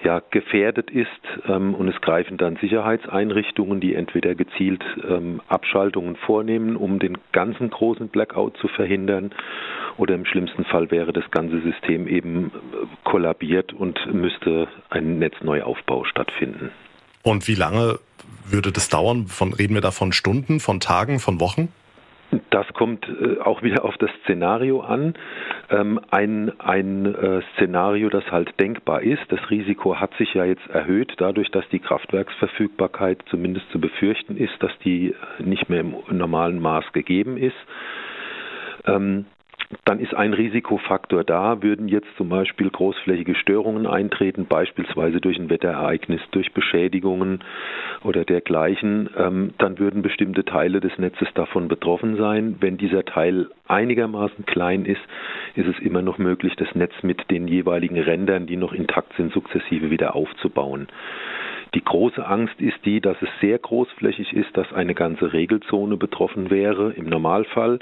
ja, 0.05 0.23
gefährdet 0.31 0.91
ist 0.91 1.09
ähm, 1.47 1.75
und 1.75 1.89
es 1.89 2.01
greifen 2.01 2.37
dann 2.37 2.57
Sicherheitseinrichtungen, 2.57 3.81
die 3.81 3.95
entweder 3.95 4.35
gezielt 4.35 4.83
ähm, 5.09 5.41
Abschaltungen 5.49 6.17
vornehmen, 6.17 6.77
um 6.77 6.99
den 6.99 7.19
ganzen 7.33 7.71
großen 7.71 8.09
Blackout 8.09 8.57
zu 8.59 8.69
verhindern, 8.69 9.33
oder 9.97 10.15
im 10.15 10.25
schlimmsten 10.25 10.65
Fall 10.65 10.91
wäre 10.91 11.13
das 11.13 11.31
ganze 11.31 11.61
System 11.61 12.09
eben 12.09 12.47
äh, 12.47 12.87
kollabiert 13.05 13.73
und 13.73 13.99
müsste 14.13 14.69
ein 14.89 15.19
Netzneuaufbau 15.19 16.05
stattfinden. 16.05 16.71
Und 17.23 17.47
wie 17.49 17.55
lange 17.55 17.99
würde 18.49 18.73
das 18.73 18.89
dauern? 18.89 19.27
Von, 19.27 19.53
reden 19.53 19.75
wir 19.75 19.83
da 19.83 19.91
von 19.91 20.13
Stunden, 20.13 20.61
von 20.61 20.81
Tagen, 20.81 21.21
von 21.21 21.41
Wochen? 21.41 21.69
Das 22.51 22.67
kommt 22.75 23.07
äh, 23.09 23.41
auch 23.41 23.63
wieder 23.63 23.85
auf 23.85 23.97
das 23.99 24.11
Szenario 24.23 24.81
an. 24.81 25.15
Ähm, 25.71 26.01
ein 26.11 26.53
ein 26.61 27.07
äh, 27.07 27.43
Szenario, 27.55 28.09
das 28.09 28.31
halt 28.31 28.59
denkbar 28.61 29.03
ist. 29.03 29.23
Das 29.29 29.51
Risiko 29.51 29.99
hat 29.99 30.15
sich 30.15 30.35
ja 30.35 30.45
jetzt 30.45 30.67
erhöht, 30.69 31.15
dadurch, 31.19 31.51
dass 31.51 31.69
die 31.71 31.81
Kraftwerksverfügbarkeit 31.81 33.23
zumindest 33.31 33.69
zu 33.71 33.81
befürchten 33.81 34.37
ist, 34.37 34.55
dass 34.61 34.73
die 34.85 35.15
nicht 35.39 35.69
mehr 35.69 35.81
im 35.81 35.95
normalen 36.11 36.61
Maß 36.61 36.93
gegeben 36.93 37.37
ist. 37.37 37.57
Dann 39.85 40.01
ist 40.01 40.15
ein 40.15 40.35
Risikofaktor 40.35 41.23
da. 41.23 41.63
Würden 41.63 41.87
jetzt 41.87 42.09
zum 42.17 42.29
Beispiel 42.29 42.71
großflächige 42.71 43.37
Störungen 43.37 43.87
eintreten, 43.87 44.47
beispielsweise 44.47 45.21
durch 45.21 45.39
ein 45.39 45.49
Wetterereignis, 45.49 46.21
durch 46.33 46.53
Beschädigungen 46.53 47.45
oder 48.03 48.25
dergleichen, 48.25 49.11
ähm, 49.17 49.55
dann 49.59 49.79
würden 49.79 50.03
bestimmte 50.03 50.45
Teile 50.45 50.81
des 50.81 50.99
Netzes 50.99 51.29
davon 51.35 51.69
betroffen 51.69 52.17
sein. 52.17 52.57
Wenn 52.59 52.79
dieser 52.79 53.05
Teil 53.05 53.49
einigermaßen 53.69 54.45
klein 54.45 54.85
ist, 54.85 55.01
ist 55.55 55.69
es 55.69 55.79
immer 55.79 56.03
noch 56.03 56.19
möglich, 56.19 56.57
das 56.57 56.75
Netz 56.75 56.95
mit 57.03 57.31
den 57.31 57.47
jeweiligen 57.47 57.99
Rändern, 57.99 58.47
die 58.47 58.57
noch 58.57 58.73
intakt 58.73 59.13
sind, 59.17 59.33
sukzessive 59.33 59.91
wieder 59.91 60.17
aufzubauen. 60.17 60.89
Die 61.75 61.85
große 61.85 62.27
Angst 62.27 62.61
ist 62.61 62.85
die, 62.85 63.01
dass 63.01 63.17
es 63.23 63.29
sehr 63.41 63.59
großflächig 63.59 64.33
ist, 64.33 64.57
dass 64.57 64.73
eine 64.73 64.95
ganze 64.95 65.33
Regelzone 65.33 65.97
betroffen 65.97 66.51
wäre 66.51 66.93
im 66.93 67.07
Normalfall 67.07 67.79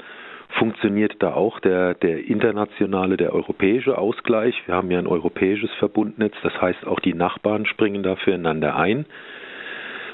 funktioniert 0.57 1.15
da 1.19 1.33
auch 1.33 1.59
der, 1.59 1.93
der 1.93 2.25
internationale, 2.27 3.17
der 3.17 3.33
europäische 3.33 3.97
Ausgleich. 3.97 4.55
Wir 4.65 4.75
haben 4.75 4.89
ja 4.91 4.99
ein 4.99 5.07
europäisches 5.07 5.71
Verbundnetz, 5.79 6.33
das 6.43 6.59
heißt 6.59 6.85
auch 6.87 6.99
die 6.99 7.13
Nachbarn 7.13 7.65
springen 7.65 8.03
da 8.03 8.15
füreinander 8.15 8.75
ein. 8.75 9.05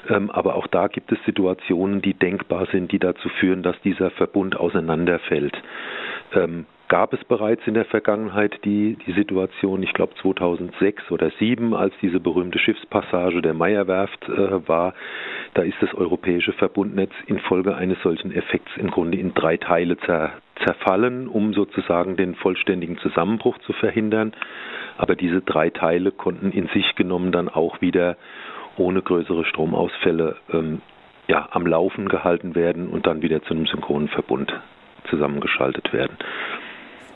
Ähm, 0.08 0.30
aber 0.30 0.54
auch 0.54 0.66
da 0.66 0.88
gibt 0.88 1.10
es 1.10 1.18
Situationen, 1.24 2.02
die 2.02 2.14
denkbar 2.14 2.66
sind, 2.70 2.92
die 2.92 2.98
dazu 2.98 3.28
führen, 3.40 3.62
dass 3.62 3.80
dieser 3.80 4.10
Verbund 4.10 4.56
auseinanderfällt. 4.56 5.56
Gab 6.88 7.12
es 7.12 7.24
bereits 7.24 7.66
in 7.66 7.74
der 7.74 7.84
Vergangenheit 7.84 8.60
die, 8.64 8.96
die 9.06 9.12
Situation, 9.12 9.82
ich 9.82 9.92
glaube 9.92 10.14
2006 10.22 11.10
oder 11.10 11.30
2007, 11.30 11.74
als 11.74 11.92
diese 12.00 12.20
berühmte 12.20 12.60
Schiffspassage 12.60 13.42
der 13.42 13.54
Meierwerft 13.54 14.28
äh, 14.28 14.68
war, 14.68 14.94
da 15.54 15.62
ist 15.62 15.76
das 15.80 15.92
europäische 15.94 16.52
Verbundnetz 16.52 17.10
infolge 17.26 17.74
eines 17.74 18.00
solchen 18.02 18.30
Effekts 18.30 18.70
im 18.76 18.92
Grunde 18.92 19.18
in 19.18 19.34
drei 19.34 19.56
Teile 19.56 19.96
zer, 19.98 20.34
zerfallen, 20.64 21.26
um 21.26 21.54
sozusagen 21.54 22.16
den 22.16 22.36
vollständigen 22.36 22.98
Zusammenbruch 22.98 23.58
zu 23.58 23.72
verhindern. 23.72 24.32
Aber 24.96 25.16
diese 25.16 25.40
drei 25.40 25.70
Teile 25.70 26.12
konnten 26.12 26.52
in 26.52 26.68
sich 26.68 26.94
genommen 26.94 27.32
dann 27.32 27.48
auch 27.48 27.80
wieder 27.80 28.16
ohne 28.76 29.02
größere 29.02 29.44
Stromausfälle 29.44 30.36
ähm, 30.52 30.82
ja, 31.26 31.48
am 31.50 31.66
Laufen 31.66 32.08
gehalten 32.08 32.54
werden 32.54 32.88
und 32.88 33.08
dann 33.08 33.22
wieder 33.22 33.42
zu 33.42 33.54
einem 33.54 33.66
synchronen 33.66 34.06
Verbund 34.06 34.54
zusammengeschaltet 35.10 35.92
werden. 35.92 36.16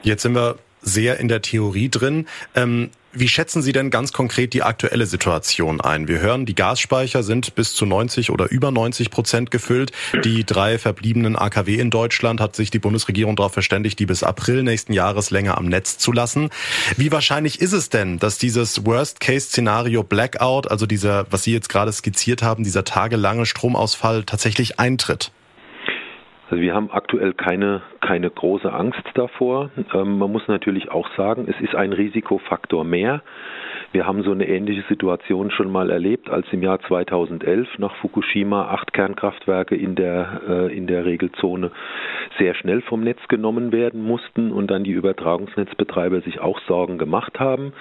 Jetzt 0.02 0.22
sind 0.22 0.34
wir 0.34 0.58
sehr 0.82 1.20
in 1.20 1.28
der 1.28 1.42
Theorie 1.42 1.88
drin. 1.88 2.26
Ähm, 2.54 2.90
wie 3.12 3.28
schätzen 3.28 3.60
Sie 3.60 3.72
denn 3.72 3.90
ganz 3.90 4.12
konkret 4.12 4.54
die 4.54 4.62
aktuelle 4.62 5.04
Situation 5.04 5.80
ein? 5.80 6.06
Wir 6.06 6.20
hören, 6.20 6.46
die 6.46 6.54
Gasspeicher 6.54 7.24
sind 7.24 7.56
bis 7.56 7.74
zu 7.74 7.84
90 7.84 8.30
oder 8.30 8.48
über 8.50 8.70
90 8.70 9.10
Prozent 9.10 9.50
gefüllt. 9.50 9.90
Die 10.24 10.44
drei 10.44 10.78
verbliebenen 10.78 11.34
AKW 11.34 11.74
in 11.74 11.90
Deutschland 11.90 12.40
hat 12.40 12.54
sich 12.54 12.70
die 12.70 12.78
Bundesregierung 12.78 13.34
darauf 13.34 13.52
verständigt, 13.52 13.98
die 13.98 14.06
bis 14.06 14.22
April 14.22 14.62
nächsten 14.62 14.92
Jahres 14.92 15.32
länger 15.32 15.58
am 15.58 15.66
Netz 15.66 15.98
zu 15.98 16.12
lassen. 16.12 16.50
Wie 16.96 17.10
wahrscheinlich 17.10 17.60
ist 17.60 17.72
es 17.72 17.88
denn, 17.88 18.20
dass 18.20 18.38
dieses 18.38 18.86
Worst-Case-Szenario 18.86 20.04
Blackout, 20.04 20.70
also 20.70 20.86
dieser, 20.86 21.26
was 21.30 21.42
Sie 21.42 21.52
jetzt 21.52 21.68
gerade 21.68 21.92
skizziert 21.92 22.44
haben, 22.44 22.62
dieser 22.62 22.84
tagelange 22.84 23.44
Stromausfall 23.44 24.22
tatsächlich 24.22 24.78
eintritt? 24.78 25.32
Also 26.50 26.62
wir 26.62 26.74
haben 26.74 26.90
aktuell 26.90 27.32
keine, 27.32 27.80
keine 28.00 28.28
große 28.28 28.72
Angst 28.72 29.04
davor. 29.14 29.70
Ähm, 29.94 30.18
man 30.18 30.32
muss 30.32 30.48
natürlich 30.48 30.90
auch 30.90 31.08
sagen, 31.16 31.46
es 31.48 31.60
ist 31.60 31.76
ein 31.76 31.92
Risikofaktor 31.92 32.82
mehr. 32.82 33.22
Wir 33.92 34.04
haben 34.04 34.24
so 34.24 34.32
eine 34.32 34.48
ähnliche 34.48 34.82
Situation 34.88 35.52
schon 35.52 35.70
mal 35.70 35.90
erlebt, 35.90 36.28
als 36.28 36.46
im 36.50 36.62
Jahr 36.62 36.80
2011 36.80 37.78
nach 37.78 37.94
Fukushima 37.96 38.68
acht 38.68 38.92
Kernkraftwerke 38.92 39.76
in 39.76 39.94
der, 39.94 40.40
äh, 40.48 40.76
in 40.76 40.88
der 40.88 41.04
Regelzone 41.04 41.70
sehr 42.38 42.54
schnell 42.54 42.82
vom 42.82 43.04
Netz 43.04 43.20
genommen 43.28 43.70
werden 43.70 44.02
mussten 44.02 44.50
und 44.50 44.72
dann 44.72 44.82
die 44.82 44.92
Übertragungsnetzbetreiber 44.92 46.20
sich 46.22 46.40
auch 46.40 46.60
Sorgen 46.66 46.98
gemacht 46.98 47.38
haben. 47.38 47.72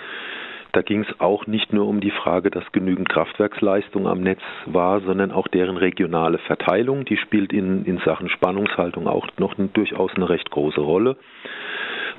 Da 0.80 0.84
ging 0.84 1.02
es 1.02 1.20
auch 1.20 1.46
nicht 1.46 1.74
nur 1.74 1.90
um 1.90 2.00
die 2.00 2.10
Frage, 2.10 2.50
dass 2.52 2.72
genügend 2.72 3.10
Kraftwerksleistung 3.10 4.08
am 4.08 4.22
Netz 4.22 4.40
war, 4.66 5.02
sondern 5.02 5.34
auch 5.34 5.50
deren 5.50 5.76
regionale 5.76 6.38
Verteilung. 6.38 7.04
Die 7.04 7.18
spielt 7.18 7.52
in, 7.52 7.84
in 7.84 7.98
Sachen 8.06 8.30
Spannungshaltung 8.30 9.06
auch 9.06 9.28
noch 9.40 9.56
durchaus 9.74 10.12
eine 10.16 10.30
recht 10.30 10.50
große 10.50 10.80
Rolle. 10.80 11.18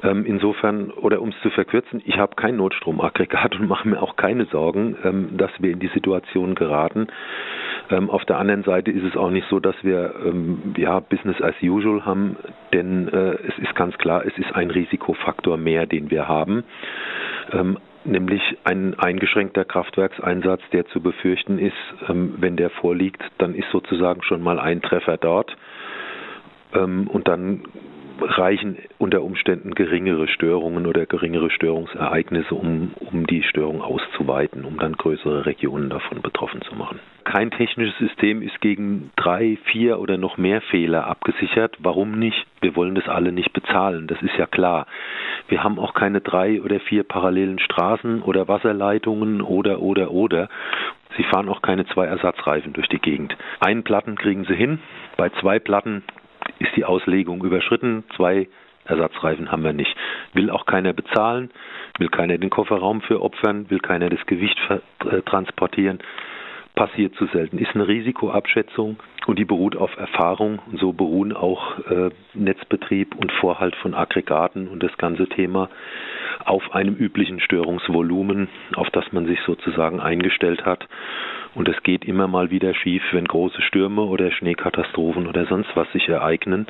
Ähm, 0.03 0.27
insofern, 0.27 0.91
oder 0.91 1.23
um 1.23 1.31
es 1.31 1.41
zu 1.41 1.49
verkürzen, 1.49 2.03
ich 2.05 2.19
habe 2.19 2.37
kein 2.37 2.59
Notstromaggregat 2.59 3.55
und 3.59 3.67
mache 3.67 3.89
mir 3.89 4.03
auch 4.03 4.17
keine 4.17 4.45
Sorgen, 4.45 4.95
ähm, 5.05 5.39
dass 5.39 5.53
wir 5.59 5.71
in 5.71 5.81
die 5.81 5.91
Situation 5.95 6.55
geraten, 6.55 7.07
Ähm, 7.91 8.09
auf 8.11 8.25
der 8.27 8.39
anderen 8.39 8.63
Seite 8.63 8.91
ist 8.91 9.05
es 9.05 9.17
auch 9.17 9.31
nicht 9.31 9.49
so, 9.49 9.59
dass 9.59 9.75
wir 9.83 10.15
ähm, 10.25 10.75
ja 10.77 11.01
Business 11.01 11.41
as 11.41 11.55
usual 11.63 12.05
haben, 12.05 12.37
denn 12.73 13.09
äh, 13.09 13.37
es 13.49 13.59
ist 13.59 13.75
ganz 13.75 13.97
klar, 13.99 14.25
es 14.25 14.37
ist 14.39 14.55
ein 14.55 14.71
Risikofaktor 14.71 15.57
mehr, 15.57 15.87
den 15.87 16.11
wir 16.11 16.29
haben. 16.29 16.63
Nämlich 18.05 18.43
ein 18.65 18.99
eingeschränkter 18.99 19.65
Kraftwerkseinsatz, 19.65 20.63
der 20.73 20.87
zu 20.87 21.01
befürchten 21.01 21.59
ist. 21.59 21.75
Ähm, 22.09 22.35
wenn 22.39 22.57
der 22.57 22.71
vorliegt, 22.71 23.23
dann 23.39 23.55
ist 23.55 23.71
sozusagen 23.71 24.23
schon 24.23 24.43
mal 24.43 24.59
ein 24.59 24.81
Treffer 24.81 25.19
dort. 25.19 25.55
Ähm, 26.75 27.09
und 27.09 27.29
dann 27.29 27.65
reichen 28.23 28.79
unter 28.99 29.23
Umständen 29.23 29.75
geringere 29.75 30.29
Störungen 30.29 30.87
oder 30.87 31.07
geringere 31.07 31.51
Störungsereignisse, 31.51 32.55
um, 32.55 32.93
um 33.01 33.27
die 33.27 33.43
Störung 33.43 33.83
auszuweiten, 33.83 34.65
um 34.65 34.79
dann 34.79 34.95
größere 34.95 35.47
Regionen 35.47 35.91
davon 35.91 36.23
betroffen 36.23 36.63
zu 36.63 36.75
machen. 36.75 37.01
Kein 37.25 37.51
technisches 37.51 37.97
System 37.99 38.43
ist 38.43 38.61
gegen 38.61 39.11
drei, 39.17 39.59
vier 39.65 40.01
oder 40.01 40.17
noch 40.17 40.39
mehr 40.39 40.61
Fehler 40.63 41.07
abgesichert. 41.07 41.77
Warum 41.79 42.19
nicht? 42.19 42.47
Wir 42.61 42.75
wollen 42.77 42.95
das 42.95 43.09
alle 43.09 43.33
nicht 43.33 43.53
bezahlen, 43.53 44.07
das 44.07 44.21
ist 44.23 44.37
ja 44.37 44.47
klar. 44.47 44.87
Wir 45.49 45.63
haben 45.63 45.79
auch 45.79 45.95
keine 45.95 46.21
drei 46.21 46.61
oder 46.63 46.81
vier 46.81 47.05
parallelen 47.05 47.59
Straßen 47.59 48.23
oder 48.23 48.49
Wasserleitungen 48.49 49.43
oder 49.43 49.81
oder 49.81 50.11
oder. 50.11 50.49
Sie 51.17 51.25
fahren 51.25 51.49
auch 51.49 51.61
keine 51.61 51.87
zwei 51.87 52.07
Ersatzreifen 52.07 52.73
durch 52.73 52.89
die 52.89 53.01
Gegend. 53.01 53.37
Einen 53.61 53.83
Platten 53.83 54.17
kriegen 54.17 54.45
Sie 54.45 54.55
hin, 54.55 54.79
bei 55.17 55.29
zwei 55.41 55.59
Platten 55.59 56.03
ist 56.59 56.77
die 56.77 56.85
Auslegung 56.85 57.45
überschritten. 57.45 58.05
Zwei 58.17 58.49
Ersatzreifen 58.85 59.53
haben 59.53 59.63
wir 59.63 59.73
nicht. 59.73 59.95
Will 60.33 60.51
auch 60.51 60.67
keiner 60.67 60.93
bezahlen, 60.93 61.51
will 61.99 62.09
keiner 62.09 62.39
den 62.39 62.51
Kofferraum 62.51 63.01
für 63.03 63.23
opfern, 63.23 63.71
will 63.71 63.81
keiner 63.81 64.09
das 64.11 64.25
Gewicht 64.27 64.59
äh, 64.69 65.23
transportieren. 65.23 66.01
Passiert 66.75 67.15
zu 67.17 67.27
selten. 67.27 67.59
Ist 67.59 67.75
eine 67.75 67.89
Risikoabschätzung 67.89 68.97
und 69.27 69.39
die 69.39 69.45
beruht 69.45 69.77
auf 69.77 69.97
Erfahrung. 69.97 70.61
Und 70.71 70.79
so 70.79 70.93
beruhen 70.93 71.33
auch 71.33 71.79
äh, 71.91 72.11
Netzbetrieb 72.35 73.17
und 73.17 73.33
Vorhalt 73.33 73.77
von 73.77 73.95
Aggregaten 73.95 74.69
und 74.69 74.83
das 74.83 74.97
ganze 74.97 75.29
Thema 75.29 75.69
auf 76.45 76.75
einem 76.75 76.95
üblichen 76.95 77.41
Störungsvolumen, 77.41 78.49
auf 78.77 78.89
das 78.91 79.13
man 79.13 79.27
sich 79.27 79.41
sozusagen 79.43 80.01
eingestellt 80.01 80.65
hat. 80.65 80.87
Und 81.55 81.69
es 81.69 81.83
geht 81.83 82.05
immer 82.05 82.29
mal 82.29 82.51
wieder 82.51 82.75
schief, 82.75 83.03
wenn 83.13 83.27
große 83.27 83.63
Stürme 83.63 84.03
oder 84.03 84.31
Schneekatastrophen 84.31 85.27
oder 85.27 85.47
sonst 85.47 85.69
was 85.75 85.91
sich 85.93 86.09
ereignen. 86.09 86.67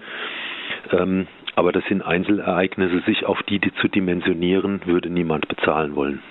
Ähm, 0.90 1.26
aber 1.54 1.72
das 1.72 1.84
sind 1.88 2.02
Einzelereignisse, 2.02 3.02
sich 3.04 3.26
auf 3.26 3.42
die, 3.48 3.58
die 3.58 3.72
zu 3.80 3.88
dimensionieren, 3.88 4.80
würde 4.86 5.10
niemand 5.10 5.48
bezahlen 5.48 5.94
wollen. 5.96 6.22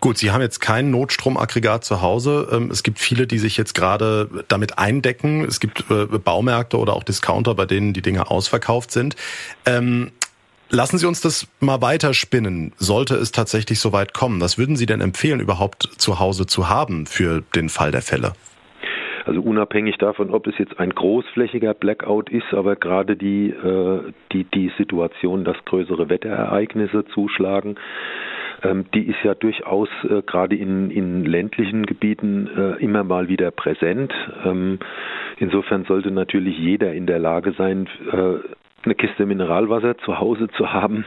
Gut, 0.00 0.18
Sie 0.18 0.32
haben 0.32 0.42
jetzt 0.42 0.60
kein 0.60 0.90
Notstromaggregat 0.90 1.84
zu 1.84 2.02
Hause. 2.02 2.48
Ähm, 2.52 2.70
es 2.70 2.82
gibt 2.82 2.98
viele, 2.98 3.26
die 3.26 3.38
sich 3.38 3.56
jetzt 3.56 3.74
gerade 3.74 4.44
damit 4.48 4.78
eindecken. 4.78 5.44
Es 5.44 5.60
gibt 5.60 5.84
äh, 5.90 6.06
Baumärkte 6.18 6.78
oder 6.78 6.94
auch 6.94 7.04
Discounter, 7.04 7.54
bei 7.54 7.64
denen 7.64 7.92
die 7.92 8.02
Dinge 8.02 8.30
ausverkauft 8.30 8.90
sind. 8.90 9.16
Lassen 10.74 10.98
Sie 10.98 11.06
uns 11.06 11.20
das 11.20 11.46
mal 11.60 11.80
weiterspinnen. 11.82 12.72
Sollte 12.78 13.14
es 13.14 13.30
tatsächlich 13.30 13.78
so 13.78 13.92
weit 13.92 14.12
kommen, 14.12 14.40
was 14.40 14.58
würden 14.58 14.74
Sie 14.74 14.86
denn 14.86 15.00
empfehlen, 15.00 15.38
überhaupt 15.38 15.84
zu 15.84 16.18
Hause 16.18 16.46
zu 16.46 16.68
haben 16.68 17.06
für 17.06 17.44
den 17.54 17.68
Fall 17.68 17.92
der 17.92 18.02
Fälle? 18.02 18.32
Also 19.24 19.40
unabhängig 19.40 19.98
davon, 19.98 20.30
ob 20.30 20.48
es 20.48 20.58
jetzt 20.58 20.80
ein 20.80 20.90
großflächiger 20.90 21.74
Blackout 21.74 22.28
ist, 22.28 22.52
aber 22.52 22.74
gerade 22.74 23.16
die, 23.16 23.50
äh, 23.50 24.12
die, 24.32 24.44
die 24.52 24.72
Situation, 24.76 25.44
dass 25.44 25.56
größere 25.64 26.08
Wetterereignisse 26.08 27.04
zuschlagen, 27.14 27.76
ähm, 28.64 28.86
die 28.92 29.06
ist 29.06 29.22
ja 29.22 29.34
durchaus 29.34 29.88
äh, 30.02 30.22
gerade 30.22 30.56
in, 30.56 30.90
in 30.90 31.24
ländlichen 31.24 31.86
Gebieten 31.86 32.48
äh, 32.48 32.82
immer 32.82 33.04
mal 33.04 33.28
wieder 33.28 33.52
präsent. 33.52 34.12
Ähm, 34.44 34.80
insofern 35.38 35.84
sollte 35.84 36.10
natürlich 36.10 36.58
jeder 36.58 36.92
in 36.92 37.06
der 37.06 37.20
Lage 37.20 37.54
sein, 37.56 37.88
äh, 38.10 38.40
eine 38.84 38.94
Kiste 38.94 39.26
Mineralwasser 39.26 39.98
zu 39.98 40.18
Hause 40.18 40.48
zu 40.56 40.72
haben, 40.72 41.04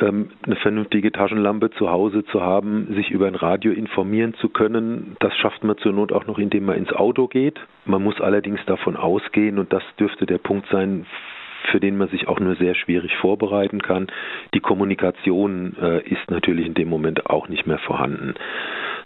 ähm, 0.00 0.30
eine 0.44 0.56
vernünftige 0.56 1.12
Taschenlampe 1.12 1.70
zu 1.70 1.90
Hause 1.90 2.24
zu 2.26 2.42
haben, 2.42 2.94
sich 2.94 3.10
über 3.10 3.26
ein 3.26 3.34
Radio 3.34 3.72
informieren 3.72 4.34
zu 4.34 4.48
können. 4.48 5.16
Das 5.20 5.34
schafft 5.36 5.64
man 5.64 5.78
zur 5.78 5.92
Not 5.92 6.12
auch 6.12 6.26
noch, 6.26 6.38
indem 6.38 6.66
man 6.66 6.76
ins 6.76 6.92
Auto 6.92 7.26
geht. 7.26 7.58
Man 7.84 8.02
muss 8.02 8.20
allerdings 8.20 8.60
davon 8.66 8.96
ausgehen, 8.96 9.58
und 9.58 9.72
das 9.72 9.82
dürfte 9.98 10.26
der 10.26 10.38
Punkt 10.38 10.68
sein, 10.70 11.06
für 11.70 11.80
den 11.80 11.96
man 11.96 12.08
sich 12.08 12.28
auch 12.28 12.38
nur 12.40 12.54
sehr 12.56 12.74
schwierig 12.74 13.16
vorbereiten 13.16 13.82
kann. 13.82 14.06
Die 14.54 14.60
Kommunikation 14.60 15.76
äh, 15.80 16.02
ist 16.08 16.30
natürlich 16.30 16.66
in 16.66 16.74
dem 16.74 16.88
Moment 16.88 17.28
auch 17.28 17.48
nicht 17.48 17.66
mehr 17.66 17.78
vorhanden. 17.78 18.34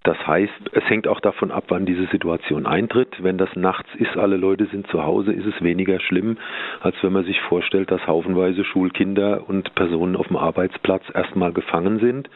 Das 0.03 0.17
heißt, 0.27 0.71
es 0.73 0.85
hängt 0.89 1.07
auch 1.07 1.21
davon 1.21 1.51
ab, 1.51 1.65
wann 1.69 1.85
diese 1.85 2.07
Situation 2.07 2.67
eintritt. 2.67 3.23
Wenn 3.23 3.37
das 3.37 3.55
nachts 3.55 3.89
ist, 3.97 4.17
alle 4.17 4.37
Leute 4.37 4.67
sind 4.67 4.87
zu 4.87 5.03
Hause, 5.05 5.33
ist 5.33 5.47
es 5.47 5.63
weniger 5.63 6.01
schlimm, 6.01 6.39
als 6.81 6.97
wenn 7.03 7.13
man 7.13 7.25
sich 7.25 7.41
vorstellt, 7.43 7.91
dass 7.91 8.07
haufenweise 8.07 8.65
Schulkinder 8.65 9.47
und 9.47 9.75
Personen 9.75 10.17
auf 10.17 10.29
dem 10.29 10.37
Arbeitsplatz 10.39 11.03
erstmal 11.13 11.53
gefangen 11.53 11.99
sind. 11.99 12.31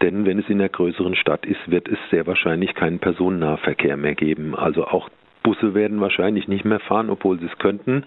Denn 0.00 0.24
wenn 0.24 0.38
es 0.38 0.48
in 0.48 0.60
einer 0.60 0.70
größeren 0.70 1.14
Stadt 1.14 1.44
ist, 1.44 1.70
wird 1.70 1.88
es 1.88 1.98
sehr 2.10 2.26
wahrscheinlich 2.26 2.74
keinen 2.74 3.00
Personennahverkehr 3.00 3.96
mehr 3.96 4.14
geben. 4.14 4.54
Also 4.54 4.86
auch 4.86 5.10
Busse 5.42 5.74
werden 5.74 6.00
wahrscheinlich 6.00 6.48
nicht 6.48 6.64
mehr 6.64 6.80
fahren, 6.80 7.10
obwohl 7.10 7.38
sie 7.38 7.46
es 7.46 7.58
könnten, 7.58 8.04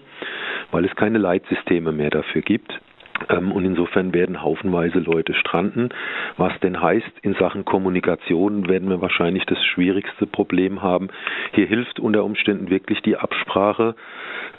weil 0.70 0.84
es 0.84 0.94
keine 0.96 1.18
Leitsysteme 1.18 1.92
mehr 1.92 2.10
dafür 2.10 2.42
gibt. 2.42 2.80
Ähm, 3.28 3.52
und 3.52 3.64
insofern 3.64 4.14
werden 4.14 4.42
haufenweise 4.42 4.98
Leute 4.98 5.34
stranden. 5.34 5.90
Was 6.36 6.58
denn 6.60 6.80
heißt, 6.80 7.10
in 7.22 7.34
Sachen 7.34 7.64
Kommunikation 7.64 8.68
werden 8.68 8.88
wir 8.88 9.00
wahrscheinlich 9.00 9.44
das 9.46 9.62
schwierigste 9.64 10.26
Problem 10.26 10.82
haben. 10.82 11.08
Hier 11.52 11.66
hilft 11.66 12.00
unter 12.00 12.24
Umständen 12.24 12.70
wirklich 12.70 13.00
die 13.02 13.16
Absprache, 13.16 13.94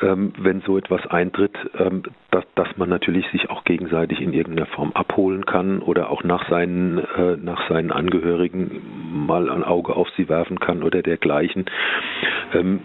ähm, 0.01 0.34
wenn 0.38 0.62
so 0.62 0.77
etwas 0.77 1.05
eintritt, 1.08 1.55
ähm, 1.77 2.03
dass, 2.32 2.43
man 2.75 2.89
natürlich 2.89 3.27
sich 3.29 3.51
auch 3.51 3.63
gegenseitig 3.65 4.20
in 4.20 4.34
irgendeiner 4.34 4.65
Form 4.65 4.91
abholen 4.93 5.46
kann 5.46 5.79
oder 5.79 6.10
auch 6.10 6.24
nach 6.24 6.50
seinen, 6.50 6.98
äh, 6.98 7.38
nach 7.38 7.70
seinen 7.70 7.91
Angehörigen 7.91 8.82
mal 9.27 9.50
ein 9.50 9.63
Auge 9.63 9.96
auf 9.96 10.10
sie 10.17 10.27
werfen 10.27 10.60
kann 10.60 10.82
oder 10.82 11.01
dergleichen. 11.03 11.65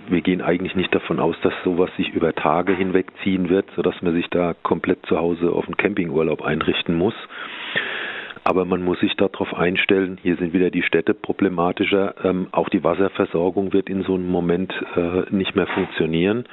wir 0.08 0.20
gehen 0.23 0.40
eigentlich 0.40 0.75
nicht 0.76 0.94
davon 0.94 1.20
aus, 1.20 1.37
dass 1.42 1.52
sowas 1.62 1.90
sich 1.97 2.11
über 2.14 2.35
Tage 2.35 2.73
hinweg 2.75 3.06
ziehen 3.23 3.50
wird, 3.50 3.66
sodass 3.76 4.00
man 4.00 4.14
sich 4.14 4.28
da 4.30 4.54
komplett 4.62 5.04
zu 5.06 5.18
Hause 5.18 5.52
auf 5.52 5.67
einen 5.68 5.76
Campingurlaub 5.76 6.42
einrichten 6.42 6.94
muss. 6.94 7.14
Aber 8.44 8.64
man 8.64 8.82
muss 8.82 8.98
sich 9.00 9.14
darauf 9.16 9.54
einstellen, 9.54 10.18
hier 10.22 10.37
sind 10.37 10.52
wieder 10.54 10.70
die 10.70 10.82
Städte 10.82 11.12
problematischer. 11.12 12.14
Ähm, 12.25 12.48
auch 12.50 12.68
die 12.70 12.82
Wasserversorgung 12.82 13.72
wird 13.72 13.90
in 13.90 14.02
so 14.02 14.14
einem 14.14 14.28
Moment 14.28 14.72
äh, 14.96 15.25
nicht 15.30 15.54
mehr 15.54 15.66
funktionieren. 15.66 16.46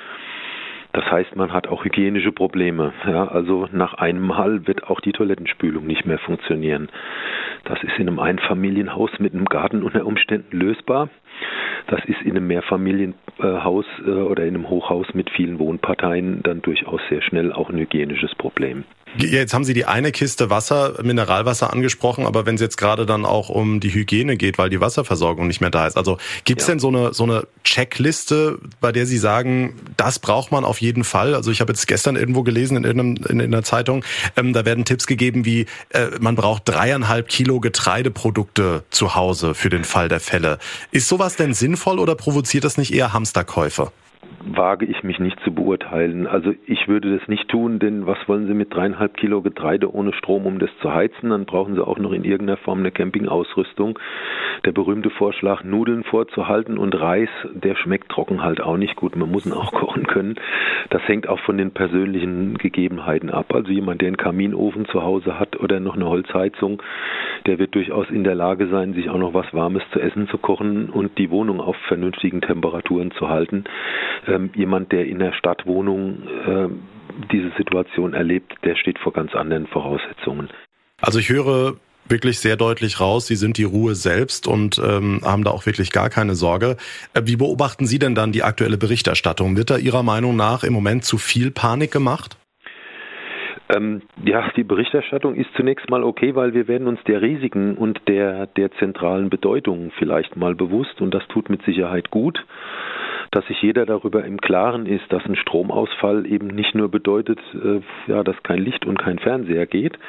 Das 0.95 1.12
heißt, 1.12 1.36
man 1.36 1.51
hat 1.51 1.67
auch 1.67 1.84
hygienische 1.84 2.31
Probleme. 2.31 2.93
Ja, 3.05 3.27
also 3.27 3.67
nach 3.74 3.95
einem 3.95 4.25
Mal 4.25 4.65
wird 4.65 4.89
auch 4.89 5.01
die 5.01 5.12
Toilettenspülung 5.12 5.86
nicht 5.86 6.05
mehr 6.05 6.19
funktionieren. 6.19 6.88
Das 7.65 7.84
ist 7.84 7.98
in 7.98 8.07
einem 8.07 8.19
Einfamilienhaus 8.19 9.12
mit 9.19 9.34
einem 9.34 9.43
Garten 9.43 9.84
unter 9.84 10.05
Umständen 10.05 10.57
lösbar. 10.57 11.10
Das 11.88 12.03
ist 12.05 12.22
in 12.22 12.31
einem 12.31 12.48
Mehrfamilienhaus 12.48 13.86
äh, 14.05 14.10
oder 14.10 14.43
in 14.43 14.55
einem 14.55 14.69
Hochhaus 14.69 15.13
mit 15.13 15.29
vielen 15.29 15.60
Wohnparteien 15.60 16.41
dann 16.43 16.62
durchaus 16.62 17.01
sehr 17.10 17.22
schnell 17.22 17.51
auch 17.51 17.69
ein 17.69 17.77
hygienisches 17.77 18.34
Problem. 18.36 18.86
Jetzt 19.17 19.53
haben 19.53 19.63
Sie 19.63 19.74
die 19.74 19.86
eine 19.86 20.12
Kiste 20.12 20.50
Wasser, 20.50 20.95
Mineralwasser 21.03 21.72
angesprochen, 21.72 22.25
aber 22.25 22.45
wenn 22.45 22.55
es 22.55 22.62
jetzt 22.62 22.77
gerade 22.77 23.05
dann 23.05 23.25
auch 23.25 23.50
um 23.50 23.79
die 23.79 23.93
Hygiene 23.93 24.38
geht, 24.38 24.57
weil 24.57 24.69
die 24.69 24.81
Wasserversorgung 24.81 25.48
nicht 25.48 25.62
mehr 25.62 25.69
da 25.69 25.88
ist, 25.88 25.98
also 25.98 26.17
gibt 26.43 26.62
es 26.62 26.67
ja. 26.67 26.74
denn 26.74 26.79
so 26.79 26.89
eine 26.89 27.13
so 27.13 27.24
eine 27.24 27.48
Checkliste, 27.63 28.60
bei 28.81 28.91
der 28.91 29.05
Sie 29.05 29.17
sagen, 29.17 29.75
das 29.98 30.19
braucht 30.19 30.51
man 30.51 30.65
auf 30.65 30.81
jeden 30.81 31.03
Fall? 31.03 31.36
Also 31.36 31.51
ich 31.51 31.62
habe 31.62 31.72
jetzt 31.72 31.88
gestern 31.88 32.15
irgendwo 32.15 32.43
gelesen 32.43 32.84
in, 32.84 33.00
in, 33.00 33.17
in 33.17 33.41
einer 33.41 33.63
Zeitung, 33.63 34.03
ähm, 34.36 34.53
da 34.53 34.65
werden 34.65 34.86
Tipps 34.86 35.07
gegeben 35.07 35.45
wie 35.45 35.65
äh, 35.89 36.07
man 36.19 36.36
braucht 36.36 36.63
dreieinhalb 36.65 37.27
Kilo 37.27 37.60
Getreideprodukte 37.60 38.84
zu 38.89 39.15
Hause 39.15 39.53
für 39.53 39.69
den 39.69 39.84
Fall 39.84 40.10
der 40.10 40.19
Fälle. 40.19 40.60
Ist 40.91 41.07
sowas 41.07 41.36
denn 41.36 41.53
sinnvoll 41.53 42.00
oder 42.00 42.15
provoziert 42.15 42.63
das 42.63 42.77
nicht 42.77 42.93
eher 42.93 43.13
Hamsterkäufe? 43.13 43.91
Wage 44.46 44.86
ich 44.86 45.03
mich 45.03 45.20
nicht 45.20 45.39
zu 45.41 45.53
beurteilen. 45.53 46.27
Also 46.27 46.53
ich 46.65 46.88
würde 46.88 47.17
das 47.17 47.27
nicht 47.27 47.50
tun, 47.50 47.79
denn 47.79 48.05
was 48.05 48.17
wollen 48.27 48.48
Sie 48.48 48.53
mit 48.53 48.74
dreieinhalb 48.74 49.17
Kilo 49.17 49.41
Getreide 49.41 49.94
ohne 49.94 50.13
Strom, 50.13 50.46
um 50.46 50.60
das 50.60 50.70
zu 50.82 50.94
heizen? 50.94 51.32
Dann 51.32 51.46
brauchen 51.46 51.75
Sie 51.75 51.86
auch 51.86 51.98
noch 51.98 52.12
in 52.12 52.24
irgendeiner 52.24 52.58
Form 52.58 52.79
eine 52.79 52.91
Campingausrüstung. 52.91 53.98
Der 54.65 54.72
berühmte 54.72 55.10
Vorschlag, 55.10 55.63
Nudeln 55.63 56.03
vorzuhalten 56.03 56.77
und 56.77 57.00
Reis, 57.00 57.29
der 57.53 57.75
schmeckt 57.75 58.10
trocken 58.10 58.44
halt 58.44 58.62
auch 58.62 58.77
nicht 58.77 58.96
gut. 58.96 59.15
Man 59.15 59.32
muss 59.32 59.46
ihn 59.46 59.53
auch 59.53 59.72
kochen 59.74 60.05
können. 60.08 60.36
Das 60.89 61.01
hängt 61.08 61.27
auch 61.27 61.39
von 61.39 61.58
den 61.58 61.72
persönlichen 61.72 62.58
Gegebenheiten 62.58 63.29
ab. 63.29 63.53
Also 63.53 63.72
jemand, 63.72 64.01
der 64.01 64.08
einen 64.08 64.17
Kaminofen 64.17 64.86
zu 64.86 65.01
Hause 65.03 65.39
hat 65.39 65.60
oder 65.60 65.79
noch 65.79 65.96
eine 65.96 66.08
Holzheizung, 66.08 66.82
der 67.46 67.60
wird 67.60 67.75
durchaus 67.75 68.10
in 68.10 68.24
der 68.24 68.36
Lage 68.36 68.67
sein, 68.67 68.94
sich 68.94 69.10
auch 69.10 69.17
noch 69.17 69.34
was 69.34 69.53
Warmes 69.53 69.84
zu 69.91 70.00
essen 70.00 70.27
zu 70.27 70.38
kochen 70.38 70.89
und 70.89 71.17
die 71.17 71.29
Wohnung 71.29 71.60
auf 71.60 71.75
vernünftigen 71.88 72.41
Temperaturen 72.41 73.12
zu 73.12 73.29
halten. 73.29 73.65
Ähm, 74.27 74.50
jemand, 74.55 74.91
der 74.91 75.05
in 75.05 75.19
der 75.19 75.34
Stadtwohnung 75.34 76.24
äh, 76.45 76.69
diese 77.31 77.51
Situation 77.57 78.13
erlebt, 78.13 78.53
der 78.63 78.75
steht 78.75 79.00
vor 79.00 79.13
ganz 79.13 79.34
anderen 79.34 79.67
Voraussetzungen. 79.67 80.50
Also 81.01 81.19
ich 81.19 81.29
höre 81.29 81.75
wirklich 82.07 82.39
sehr 82.39 82.55
deutlich 82.55 83.00
raus, 83.00 83.27
Sie 83.27 83.36
sind 83.36 83.57
die 83.57 83.63
Ruhe 83.63 83.95
selbst 83.95 84.48
und 84.48 84.79
ähm, 84.79 85.22
haben 85.24 85.43
da 85.43 85.51
auch 85.51 85.65
wirklich 85.65 85.91
gar 85.91 86.10
keine 86.10 86.36
Sorge. 86.36 86.77
Äh, 87.13 87.22
wie 87.25 87.36
beobachten 87.36 87.86
Sie 87.86 88.00
denn 88.00 88.15
dann 88.15 88.31
die 88.31 88.43
aktuelle 88.43 88.77
Berichterstattung? 88.77 89.57
Wird 89.57 89.69
da 89.69 89.77
Ihrer 89.77 90.03
Meinung 90.03 90.36
nach 90.36 90.63
im 90.63 90.74
Moment 90.74 91.03
zu 91.03 91.17
viel 91.17 91.51
Panik 91.51 91.91
gemacht? 91.91 92.38
Ähm, 93.67 94.03
ja, 94.24 94.51
die 94.55 94.63
Berichterstattung 94.63 95.34
ist 95.36 95.50
zunächst 95.55 95.89
mal 95.89 96.03
okay, 96.03 96.36
weil 96.36 96.53
wir 96.53 96.67
werden 96.67 96.88
uns 96.88 97.00
der 97.07 97.22
Risiken 97.22 97.75
und 97.75 98.00
der, 98.07 98.45
der 98.45 98.72
zentralen 98.74 99.31
Bedeutung 99.31 99.91
vielleicht 99.98 100.36
mal 100.36 100.53
bewusst 100.53 101.01
und 101.01 101.12
das 101.12 101.27
tut 101.29 101.50
mit 101.50 101.63
Sicherheit 101.63 102.12
gut, 102.12 102.45
dass 103.36 103.46
sich 103.48 103.62
jeder 103.62 103.86
darüber 103.86 104.24
im 104.24 104.39
Klaren 104.39 104.86
ist, 104.86 105.04
dass 105.12 105.25
ein 105.25 105.36
Stromausfall 105.36 106.25
eben 106.25 106.48
nicht 106.48 106.74
nur 106.74 106.89
bedeutet, 106.89 107.38
äh, 107.54 107.82
ja, 108.10 108.24
dass 108.24 108.42
kein 108.44 108.60
Licht 108.60 108.86
und 108.86 108.98
kein 108.98 109.20
Fernseher 109.20 109.65
geht, 109.65 110.00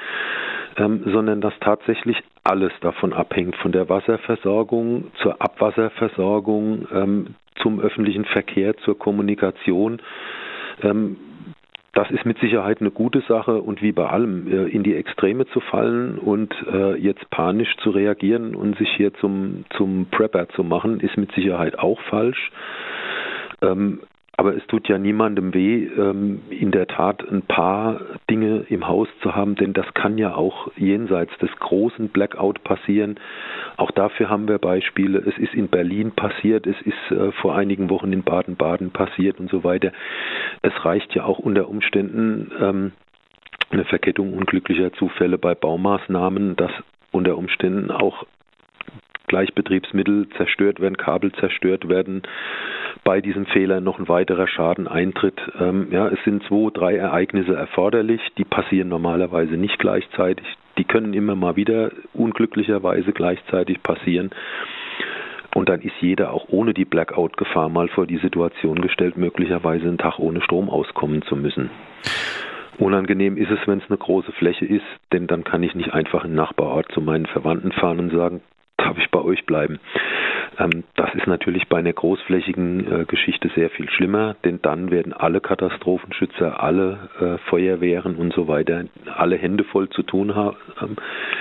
ähm, 0.76 1.02
sondern 1.06 1.40
dass 1.40 1.52
tatsächlich 1.58 2.16
alles 2.44 2.72
davon 2.82 3.12
abhängt, 3.12 3.56
von 3.56 3.72
der 3.72 3.88
Wasserversorgung 3.88 5.10
zur 5.20 5.42
Abwasserversorgung, 5.42 6.86
ähm, 6.92 7.26
zum 7.60 7.80
öffentlichen 7.80 8.26
Verkehr, 8.26 8.76
zur 8.76 8.96
Kommunikation. 8.96 10.00
Ähm, 10.82 11.16
das 11.94 12.08
ist 12.12 12.26
mit 12.26 12.38
Sicherheit 12.38 12.80
eine 12.80 12.92
gute 12.92 13.22
Sache 13.22 13.60
und 13.60 13.82
wie 13.82 13.90
bei 13.90 14.06
allem 14.06 14.46
äh, 14.46 14.66
in 14.68 14.84
die 14.84 14.94
Extreme 14.94 15.46
zu 15.46 15.58
fallen 15.58 16.18
und 16.18 16.54
äh, 16.70 16.94
jetzt 16.94 17.28
panisch 17.30 17.74
zu 17.78 17.90
reagieren 17.90 18.54
und 18.54 18.78
sich 18.78 18.90
hier 18.96 19.14
zum, 19.14 19.64
zum 19.76 20.06
Prepper 20.12 20.48
zu 20.50 20.62
machen, 20.62 21.00
ist 21.00 21.16
mit 21.16 21.32
Sicherheit 21.32 21.78
auch 21.78 22.00
falsch. 22.02 22.52
Ähm, 23.66 24.00
aber 24.38 24.54
es 24.54 24.66
tut 24.66 24.86
ja 24.88 24.98
niemandem 24.98 25.54
weh, 25.54 25.86
ähm, 25.86 26.42
in 26.50 26.70
der 26.70 26.86
Tat 26.86 27.26
ein 27.26 27.42
paar 27.42 28.00
Dinge 28.28 28.66
im 28.68 28.86
Haus 28.86 29.08
zu 29.22 29.34
haben, 29.34 29.54
denn 29.54 29.72
das 29.72 29.86
kann 29.94 30.18
ja 30.18 30.34
auch 30.34 30.70
jenseits 30.76 31.36
des 31.38 31.50
großen 31.58 32.10
Blackout 32.10 32.62
passieren. 32.62 33.18
Auch 33.78 33.90
dafür 33.90 34.28
haben 34.28 34.46
wir 34.46 34.58
Beispiele. 34.58 35.18
Es 35.20 35.38
ist 35.38 35.54
in 35.54 35.68
Berlin 35.68 36.10
passiert, 36.10 36.66
es 36.66 36.76
ist 36.82 37.10
äh, 37.10 37.32
vor 37.32 37.56
einigen 37.56 37.88
Wochen 37.88 38.12
in 38.12 38.24
Baden-Baden 38.24 38.90
passiert 38.90 39.40
und 39.40 39.50
so 39.50 39.64
weiter. 39.64 39.92
Es 40.60 40.84
reicht 40.84 41.14
ja 41.14 41.24
auch 41.24 41.38
unter 41.38 41.68
Umständen 41.68 42.52
ähm, 42.60 42.92
eine 43.70 43.84
Verkettung 43.84 44.34
unglücklicher 44.34 44.92
Zufälle 44.92 45.38
bei 45.38 45.54
Baumaßnahmen, 45.54 46.56
dass 46.56 46.70
unter 47.10 47.38
Umständen 47.38 47.90
auch 47.90 48.26
Gleichbetriebsmittel 49.26 50.28
zerstört 50.36 50.80
werden, 50.80 50.96
Kabel 50.96 51.32
zerstört 51.32 51.88
werden, 51.88 52.22
bei 53.04 53.20
diesem 53.20 53.46
Fehler 53.46 53.80
noch 53.80 53.98
ein 53.98 54.08
weiterer 54.08 54.46
Schaden 54.48 54.88
eintritt. 54.88 55.40
Ähm, 55.60 55.88
ja, 55.90 56.08
es 56.08 56.18
sind 56.24 56.42
zwei, 56.44 56.70
drei 56.72 56.96
Ereignisse 56.96 57.54
erforderlich, 57.54 58.20
die 58.38 58.44
passieren 58.44 58.88
normalerweise 58.88 59.56
nicht 59.56 59.78
gleichzeitig. 59.78 60.46
Die 60.78 60.84
können 60.84 61.14
immer 61.14 61.36
mal 61.36 61.56
wieder 61.56 61.90
unglücklicherweise 62.12 63.12
gleichzeitig 63.12 63.82
passieren. 63.82 64.30
Und 65.54 65.70
dann 65.70 65.80
ist 65.80 65.94
jeder 66.00 66.32
auch 66.34 66.48
ohne 66.48 66.74
die 66.74 66.84
Blackout-Gefahr 66.84 67.70
mal 67.70 67.88
vor 67.88 68.06
die 68.06 68.18
Situation 68.18 68.82
gestellt, 68.82 69.16
möglicherweise 69.16 69.88
einen 69.88 69.96
Tag 69.96 70.18
ohne 70.18 70.42
Strom 70.42 70.68
auskommen 70.68 71.22
zu 71.22 71.34
müssen. 71.34 71.70
Unangenehm 72.78 73.38
ist 73.38 73.50
es, 73.50 73.60
wenn 73.66 73.78
es 73.78 73.88
eine 73.88 73.96
große 73.96 74.32
Fläche 74.32 74.66
ist, 74.66 74.84
denn 75.12 75.26
dann 75.26 75.44
kann 75.44 75.62
ich 75.62 75.74
nicht 75.74 75.94
einfach 75.94 76.26
in 76.26 76.34
Nachbarort 76.34 76.92
zu 76.92 77.00
meinen 77.00 77.24
Verwandten 77.24 77.72
fahren 77.72 78.00
und 78.00 78.12
sagen, 78.12 78.42
darf 78.86 78.98
ich 78.98 79.10
bei 79.10 79.20
euch 79.20 79.44
bleiben. 79.46 79.80
Ähm, 80.58 80.84
das 80.94 81.12
ist 81.14 81.26
natürlich 81.26 81.68
bei 81.68 81.78
einer 81.78 81.92
großflächigen 81.92 83.02
äh, 83.02 83.04
Geschichte 83.04 83.50
sehr 83.54 83.70
viel 83.70 83.90
schlimmer, 83.90 84.36
denn 84.44 84.60
dann 84.62 84.90
werden 84.90 85.12
alle 85.12 85.40
Katastrophenschützer, 85.40 86.62
alle 86.62 87.10
äh, 87.20 87.38
Feuerwehren 87.48 88.16
und 88.16 88.32
so 88.32 88.48
weiter 88.48 88.84
alle 89.16 89.36
Hände 89.36 89.64
voll 89.64 89.88
zu 89.88 90.02
tun 90.02 90.34
haben. 90.34 90.96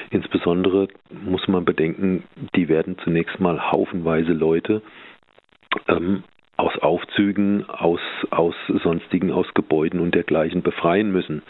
Insbesondere 0.09 0.87
muss 1.09 1.47
man 1.47 1.65
bedenken, 1.65 2.23
die 2.55 2.67
werden 2.67 2.97
zunächst 3.03 3.39
mal 3.39 3.71
haufenweise 3.71 4.33
Leute 4.33 4.81
ähm, 5.87 6.23
aus 6.57 6.77
Aufzügen, 6.79 7.69
aus, 7.69 7.99
aus 8.31 8.55
sonstigen, 8.83 9.31
aus 9.31 9.47
Gebäuden 9.53 9.99
und 9.99 10.15
dergleichen 10.15 10.61
befreien 10.61 11.11
müssen, 11.11 11.41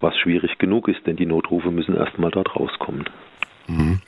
was 0.00 0.16
schwierig 0.16 0.58
genug 0.58 0.88
ist, 0.88 1.06
denn 1.06 1.16
die 1.16 1.26
Notrufe 1.26 1.70
müssen 1.70 1.94
erstmal 1.94 2.30
dort 2.30 2.56
rauskommen. 2.56 3.04
Mhm. 3.68 4.00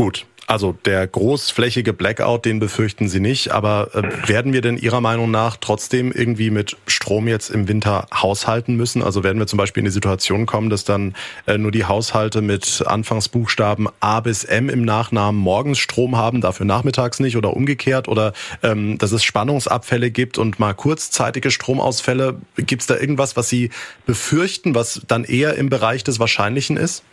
Gut, 0.00 0.24
also 0.46 0.74
der 0.86 1.06
großflächige 1.06 1.92
Blackout, 1.92 2.46
den 2.46 2.58
befürchten 2.58 3.06
Sie 3.06 3.20
nicht, 3.20 3.50
aber 3.50 3.90
äh, 3.92 4.28
werden 4.30 4.54
wir 4.54 4.62
denn 4.62 4.78
Ihrer 4.78 5.02
Meinung 5.02 5.30
nach 5.30 5.58
trotzdem 5.58 6.10
irgendwie 6.10 6.48
mit 6.48 6.78
Strom 6.86 7.28
jetzt 7.28 7.50
im 7.50 7.68
Winter 7.68 8.06
haushalten 8.10 8.76
müssen? 8.76 9.02
Also 9.02 9.24
werden 9.24 9.38
wir 9.38 9.46
zum 9.46 9.58
Beispiel 9.58 9.82
in 9.82 9.84
die 9.84 9.90
Situation 9.90 10.46
kommen, 10.46 10.70
dass 10.70 10.84
dann 10.84 11.14
äh, 11.44 11.58
nur 11.58 11.70
die 11.70 11.84
Haushalte 11.84 12.40
mit 12.40 12.82
Anfangsbuchstaben 12.86 13.88
A 14.00 14.20
bis 14.20 14.44
M 14.44 14.70
im 14.70 14.86
Nachnamen 14.86 15.38
morgens 15.38 15.78
Strom 15.78 16.16
haben, 16.16 16.40
dafür 16.40 16.64
nachmittags 16.64 17.20
nicht 17.20 17.36
oder 17.36 17.54
umgekehrt 17.54 18.08
oder 18.08 18.32
ähm, 18.62 18.96
dass 18.96 19.12
es 19.12 19.22
Spannungsabfälle 19.22 20.10
gibt 20.10 20.38
und 20.38 20.58
mal 20.58 20.72
kurzzeitige 20.72 21.50
Stromausfälle. 21.50 22.40
Gibt 22.56 22.80
es 22.80 22.86
da 22.86 22.96
irgendwas, 22.96 23.36
was 23.36 23.50
Sie 23.50 23.68
befürchten, 24.06 24.74
was 24.74 25.02
dann 25.06 25.24
eher 25.24 25.56
im 25.56 25.68
Bereich 25.68 26.04
des 26.04 26.18
Wahrscheinlichen 26.18 26.78
ist? 26.78 27.04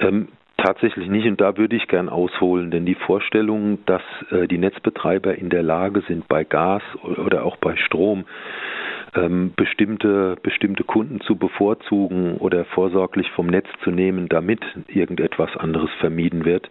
Ähm, 0.00 0.28
Tatsächlich 0.58 1.08
nicht 1.08 1.24
und 1.28 1.40
da 1.40 1.56
würde 1.56 1.76
ich 1.76 1.86
gern 1.86 2.08
ausholen, 2.08 2.72
denn 2.72 2.84
die 2.84 2.96
Vorstellung, 2.96 3.78
dass 3.86 4.02
äh, 4.32 4.48
die 4.48 4.58
Netzbetreiber 4.58 5.36
in 5.36 5.50
der 5.50 5.62
Lage 5.62 6.02
sind, 6.08 6.26
bei 6.26 6.42
Gas 6.42 6.82
oder 7.04 7.44
auch 7.44 7.56
bei 7.58 7.76
Strom 7.76 8.24
ähm, 9.14 9.52
bestimmte, 9.54 10.36
bestimmte 10.42 10.82
Kunden 10.82 11.20
zu 11.20 11.36
bevorzugen 11.36 12.38
oder 12.38 12.64
vorsorglich 12.64 13.30
vom 13.30 13.46
Netz 13.46 13.68
zu 13.84 13.92
nehmen, 13.92 14.28
damit 14.28 14.60
irgendetwas 14.88 15.56
anderes 15.56 15.90
vermieden 16.00 16.44
wird, 16.44 16.68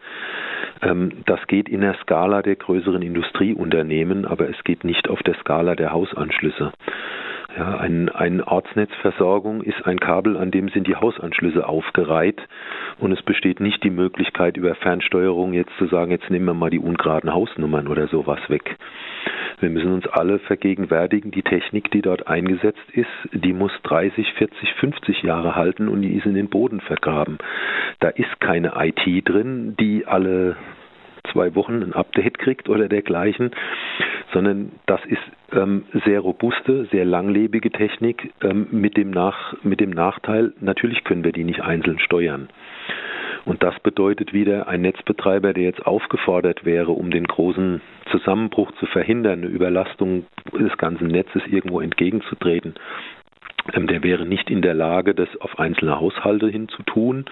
ähm, 0.81 1.23
das 1.25 1.39
geht 1.47 1.69
in 1.69 1.79
der 1.79 1.95
Skala 2.01 2.41
der 2.41 2.57
größeren 2.57 3.01
Industrieunternehmen, 3.01 4.25
aber 4.25 4.49
es 4.49 4.61
geht 4.65 4.83
nicht 4.83 5.09
auf 5.09 5.23
der 5.23 5.35
Skala 5.35 5.75
der 5.75 5.93
Hausanschlüsse. 5.93 6.73
Ja, 7.55 7.77
ein, 7.77 8.09
ein 8.09 8.41
Ortsnetzversorgung 8.41 9.61
ist 9.63 9.85
ein 9.85 9.99
Kabel, 9.99 10.35
an 10.35 10.51
dem 10.51 10.67
sind 10.69 10.85
die 10.85 10.95
Hausanschlüsse 10.95 11.67
aufgereiht 11.67 12.41
und 12.99 13.11
es 13.13 13.21
besteht 13.21 13.61
nicht 13.61 13.83
die 13.83 13.89
Möglichkeit 13.89 14.57
über 14.57 14.75
Fernsteuerung 14.75 15.53
jetzt 15.53 15.71
zu 15.77 15.87
sagen, 15.87 16.11
jetzt 16.11 16.29
nehmen 16.29 16.45
wir 16.45 16.53
mal 16.53 16.69
die 16.69 16.79
ungeraden 16.79 17.33
Hausnummern 17.33 17.87
oder 17.87 18.07
sowas 18.07 18.39
weg. 18.49 18.75
Wir 19.59 19.69
müssen 19.69 19.93
uns 19.93 20.07
alle 20.07 20.39
vergegenwärtigen, 20.39 21.31
die 21.31 21.41
Technik, 21.41 21.89
die 21.89 22.01
dort 22.01 22.27
eingesetzt 22.27 22.91
ist, 22.91 23.09
die 23.31 23.53
muss 23.53 23.71
30, 23.83 24.33
40, 24.33 24.73
50 24.73 25.23
Jahre 25.23 25.55
halten 25.55 25.87
und 25.87 26.01
die 26.01 26.13
ist 26.13 26.25
in 26.25 26.35
den 26.35 26.49
Boden 26.49 26.81
vergraben. 26.81 27.37
Da 27.99 28.09
ist 28.09 28.39
keine 28.39 28.73
IT 28.75 29.27
drin, 29.27 29.75
die 29.79 30.05
alle 30.05 30.57
zwei 31.31 31.55
Wochen 31.55 31.81
ein 31.81 31.93
Update 31.93 32.37
kriegt 32.37 32.69
oder 32.69 32.87
dergleichen, 32.87 33.51
sondern 34.33 34.71
das 34.85 34.99
ist 35.05 35.21
ähm, 35.53 35.85
sehr 36.05 36.19
robuste, 36.19 36.85
sehr 36.91 37.05
langlebige 37.05 37.71
Technik 37.71 38.33
ähm, 38.41 38.67
mit, 38.71 38.97
dem 38.97 39.11
Nach, 39.11 39.55
mit 39.63 39.79
dem 39.79 39.91
Nachteil, 39.91 40.53
natürlich 40.59 41.03
können 41.03 41.23
wir 41.23 41.31
die 41.31 41.43
nicht 41.43 41.61
einzeln 41.61 41.99
steuern. 41.99 42.49
Und 43.45 43.63
das 43.63 43.79
bedeutet 43.79 44.33
wieder, 44.33 44.67
ein 44.67 44.81
Netzbetreiber, 44.81 45.53
der 45.53 45.63
jetzt 45.63 45.85
aufgefordert 45.85 46.65
wäre, 46.65 46.91
um 46.91 47.11
den 47.11 47.23
großen 47.23 47.81
Zusammenbruch 48.11 48.73
zu 48.73 48.85
verhindern, 48.87 49.39
eine 49.39 49.47
Überlastung 49.47 50.25
des 50.51 50.77
ganzen 50.77 51.07
Netzes 51.07 51.41
irgendwo 51.47 51.79
entgegenzutreten, 51.79 52.75
der 53.75 54.03
wäre 54.03 54.25
nicht 54.25 54.49
in 54.49 54.61
der 54.61 54.73
Lage, 54.73 55.13
das 55.13 55.29
auf 55.39 55.59
einzelne 55.59 55.99
Haushalte 55.99 56.47
hin 56.47 56.67
zu 56.69 56.83
tun. 56.83 57.25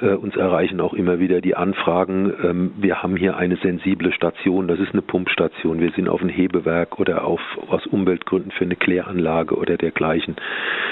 Äh, 0.00 0.14
uns 0.14 0.36
erreichen 0.36 0.80
auch 0.80 0.94
immer 0.94 1.18
wieder 1.18 1.40
die 1.40 1.54
Anfragen, 1.54 2.32
ähm, 2.42 2.72
wir 2.76 3.02
haben 3.02 3.16
hier 3.16 3.36
eine 3.36 3.56
sensible 3.56 4.12
Station, 4.12 4.68
das 4.68 4.78
ist 4.78 4.92
eine 4.92 5.02
Pumpstation, 5.02 5.80
wir 5.80 5.92
sind 5.92 6.08
auf 6.08 6.22
ein 6.22 6.28
Hebewerk 6.28 6.98
oder 6.98 7.24
auf, 7.24 7.40
aus 7.68 7.86
Umweltgründen 7.86 8.50
für 8.50 8.64
eine 8.64 8.76
Kläranlage 8.76 9.56
oder 9.56 9.76
dergleichen 9.76 10.36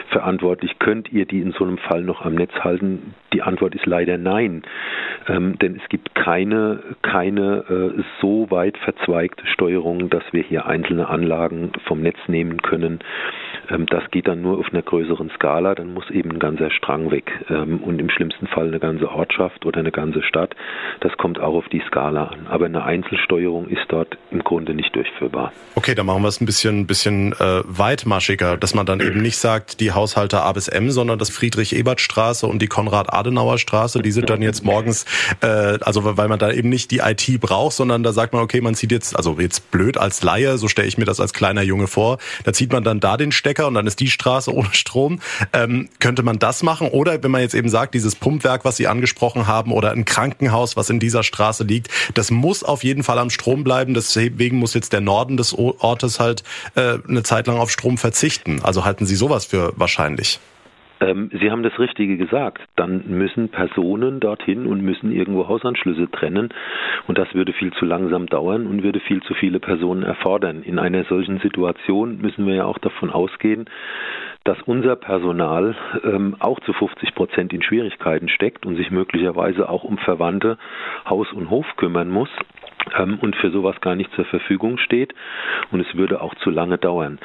verantwortlich. 0.09 0.79
Könnt 0.79 1.13
ihr 1.13 1.27
die 1.27 1.41
in 1.41 1.53
so 1.53 1.65
einem 1.65 1.79
Fall 1.79 2.03
noch 2.03 2.25
am 2.25 2.35
Netz 2.35 2.53
halten? 2.61 3.15
Die 3.33 3.43
Antwort 3.43 3.75
ist 3.75 3.87
leider 3.87 4.19
nein, 4.19 4.63
ähm, 5.29 5.59
denn 5.59 5.81
es 5.83 5.89
gibt 5.89 6.15
keine, 6.15 6.81
keine 7.03 7.65
äh, 7.99 8.03
so 8.21 8.51
weit 8.51 8.77
verzweigte 8.79 9.47
Steuerung, 9.47 10.11
dass 10.11 10.25
wir 10.33 10.43
hier 10.43 10.67
einzelne 10.67 11.09
Anlagen 11.09 11.73
vom 11.87 12.03
Netz 12.03 12.19
nehmen 12.29 12.63
können. 12.63 13.01
Ähm, 13.73 13.87
das 13.87 14.03
geht 14.11 14.29
dann 14.29 14.43
nur 14.43 14.59
auf 14.59 14.67
einer 14.73 14.83
größeren 14.83 15.31
Skala, 15.35 15.75
dann 15.75 15.95
muss 15.95 16.09
eben 16.11 16.33
ein 16.33 16.39
ganzer 16.39 16.71
Strang 16.71 17.11
weg 17.11 17.31
ähm, 17.49 17.79
und 17.83 18.01
im 18.01 18.11
schlimmsten 18.11 18.47
Fall 18.47 18.69
eine 18.69 18.79
ganze 18.79 19.11
Ortschaft 19.11 19.65
oder 19.67 19.81
eine 19.81 19.93
ganze 19.93 20.23
Stadt. 20.23 20.55
Das 21.01 21.13
kommt 21.17 21.41
auch 21.41 21.55
auf 21.55 21.69
die 21.69 21.83
Skala 21.87 22.25
an. 22.25 22.47
Aber 22.49 22.67
eine 22.67 22.85
Einzelsteuerung 22.85 23.69
ist 23.69 23.85
dort 23.89 24.17
im 24.31 24.41
Grunde 24.45 24.75
nicht 24.75 24.95
durchführbar. 24.95 25.53
Okay, 25.75 25.95
dann 25.95 26.07
machen 26.07 26.23
wir 26.23 26.29
es 26.29 26.41
ein 26.41 26.47
bisschen, 26.47 26.87
bisschen 26.87 27.33
äh, 27.33 27.63
weitmaschiger, 27.65 28.57
dass 28.57 28.75
man 28.75 28.87
dann 28.87 29.01
eben 29.01 29.23
nicht 29.23 29.39
sagt, 29.39 29.81
die 29.81 29.93
Haushalte 29.93 30.43
A 30.43 30.53
bis 30.53 30.69
M, 30.69 30.91
sondern 30.91 31.19
das 31.19 31.31
Friedrich-Ebert-Straße 31.31 32.47
und 32.47 32.61
die 32.61 32.67
Konrad-Adenauer-Straße, 32.67 34.03
die 34.03 34.13
sind 34.13 34.31
dann 34.31 34.43
jetzt 34.43 34.65
morgens, 34.65 35.05
äh, 35.41 35.79
also 35.81 36.17
weil 36.17 36.29
man 36.29 36.39
da 36.39 36.51
eben 36.51 36.69
nicht 36.69 36.91
die 36.91 36.99
IT 36.99 37.41
braucht, 37.41 37.75
sondern 37.75 38.03
da 38.03 38.13
sagt 38.13 38.33
man, 38.33 38.43
okay, 38.43 38.61
man 38.61 38.75
zieht 38.75 38.93
jetzt, 38.93 39.17
also 39.17 39.37
jetzt 39.39 39.71
blöd 39.71 39.99
als 39.99 40.23
Laie, 40.23 40.59
so 40.59 40.69
stelle 40.69 40.89
ich 40.89 40.99
mir 40.99 41.05
das 41.05 41.21
als 41.21 41.33
kleiner 41.33 41.63
Junge 41.63 41.87
vor, 41.87 42.19
da 42.45 42.53
zieht 42.53 42.73
man 42.73 42.85
dann 42.85 43.01
da 43.01 43.17
den 43.17 43.33
Stecker 43.33 43.62
Stecker 43.63 43.69
und 43.69 43.75
dann 43.75 43.87
ist 43.87 44.01
die 44.01 44.11
Straße 44.11 44.53
ohne 44.53 44.73
Strom. 44.73 45.21
Ähm, 45.53 45.89
könnte 46.01 46.23
man 46.23 46.39
das 46.39 46.63
machen? 46.63 46.89
Oder 46.89 47.23
wenn 47.23 47.31
man 47.31 47.41
jetzt 47.41 47.55
eben 47.55 47.69
sagt, 47.69 47.95
dieses 47.95 48.17
Pumpwerk, 48.17 48.65
was 48.65 48.77
Sie 48.77 48.89
angesprochen 48.89 49.47
haben, 49.47 49.73
oder 49.73 49.93
ein 49.93 50.05
Krankenhaus, 50.05 50.77
was 50.77 50.91
in 50.91 50.99
dieser 50.99 51.23
Straße 51.23 51.65
liegt, 51.65 51.89
das 52.15 52.31
muss 52.31 52.65
auf 52.65 52.85
jeden 52.85 53.03
Fall 53.03 53.19
am 53.19 53.31
Strom 53.31 53.65
bleiben. 53.65 53.95
Deswegen 53.95 54.59
muss 54.59 54.75
jetzt 54.75 54.93
der 54.93 55.01
Norden 55.01 55.37
des 55.37 55.55
Ortes 55.55 56.21
halt 56.21 56.43
äh, 56.75 56.99
eine 57.09 57.23
Zeit 57.23 57.47
lang 57.47 57.59
auf 57.59 57.71
Strom 57.71 57.99
verzichten. 57.99 58.61
Also 58.63 58.85
halten 58.85 59.07
Sie 59.07 59.17
sowas 59.17 59.45
für 59.45 59.73
wahrscheinlich? 59.77 60.41
Ähm, 61.03 61.31
Sie 61.33 61.51
haben 61.51 61.63
das 61.63 61.79
Richtige 61.79 62.17
gesagt. 62.17 62.63
Dann 62.77 63.05
müssen 63.09 63.49
Personen 63.49 64.21
dorthin 64.21 64.67
und 64.67 64.83
müssen 64.83 65.11
irgendwo 65.11 65.49
Hausanschlüsse 65.49 66.11
trennen. 66.11 66.51
Und 67.09 67.19
das 67.19 67.35
würde 67.35 67.53
viel 67.53 67.73
zu 67.73 67.85
langsam 67.85 68.27
dauern 68.27 68.67
und 68.67 68.83
würde 68.83 69.01
viel 69.01 69.23
zu 69.23 69.35
viele 69.35 69.59
Personen 69.59 70.05
erfordern. 70.05 70.63
In 70.63 70.79
einer 70.79 71.05
solchen 71.05 71.41
Situation 71.41 72.19
müssen 72.19 72.47
wir 72.47 72.55
ja 72.55 72.65
auch 72.65 72.79
davon 72.79 73.11
ausgehen, 73.11 73.67
dass 74.45 74.61
unser 74.63 74.97
Personal 74.97 75.75
ähm, 76.05 76.37
auch 76.39 76.61
zu 76.61 76.73
50 76.73 77.15
Prozent 77.15 77.53
in 77.53 77.63
Schwierigkeiten 77.63 78.29
steckt 78.29 78.65
und 78.65 78.77
sich 78.77 78.91
möglicherweise 78.91 79.69
auch 79.69 79.85
um 79.85 79.99
Verwandte 79.99 80.59
Haus 81.09 81.33
und 81.33 81.51
Hof 81.51 81.67
kümmern 81.77 82.11
muss 82.11 82.31
und 83.21 83.37
für 83.37 83.51
sowas 83.51 83.81
gar 83.81 83.95
nicht 83.95 84.13
zur 84.15 84.25
Verfügung 84.25 84.79
steht 84.79 85.15
und 85.71 85.81
es 85.81 85.95
würde 85.97 86.21
auch 86.21 86.35
zu 86.37 86.51
lange 86.51 86.79
dauern. 86.79 87.19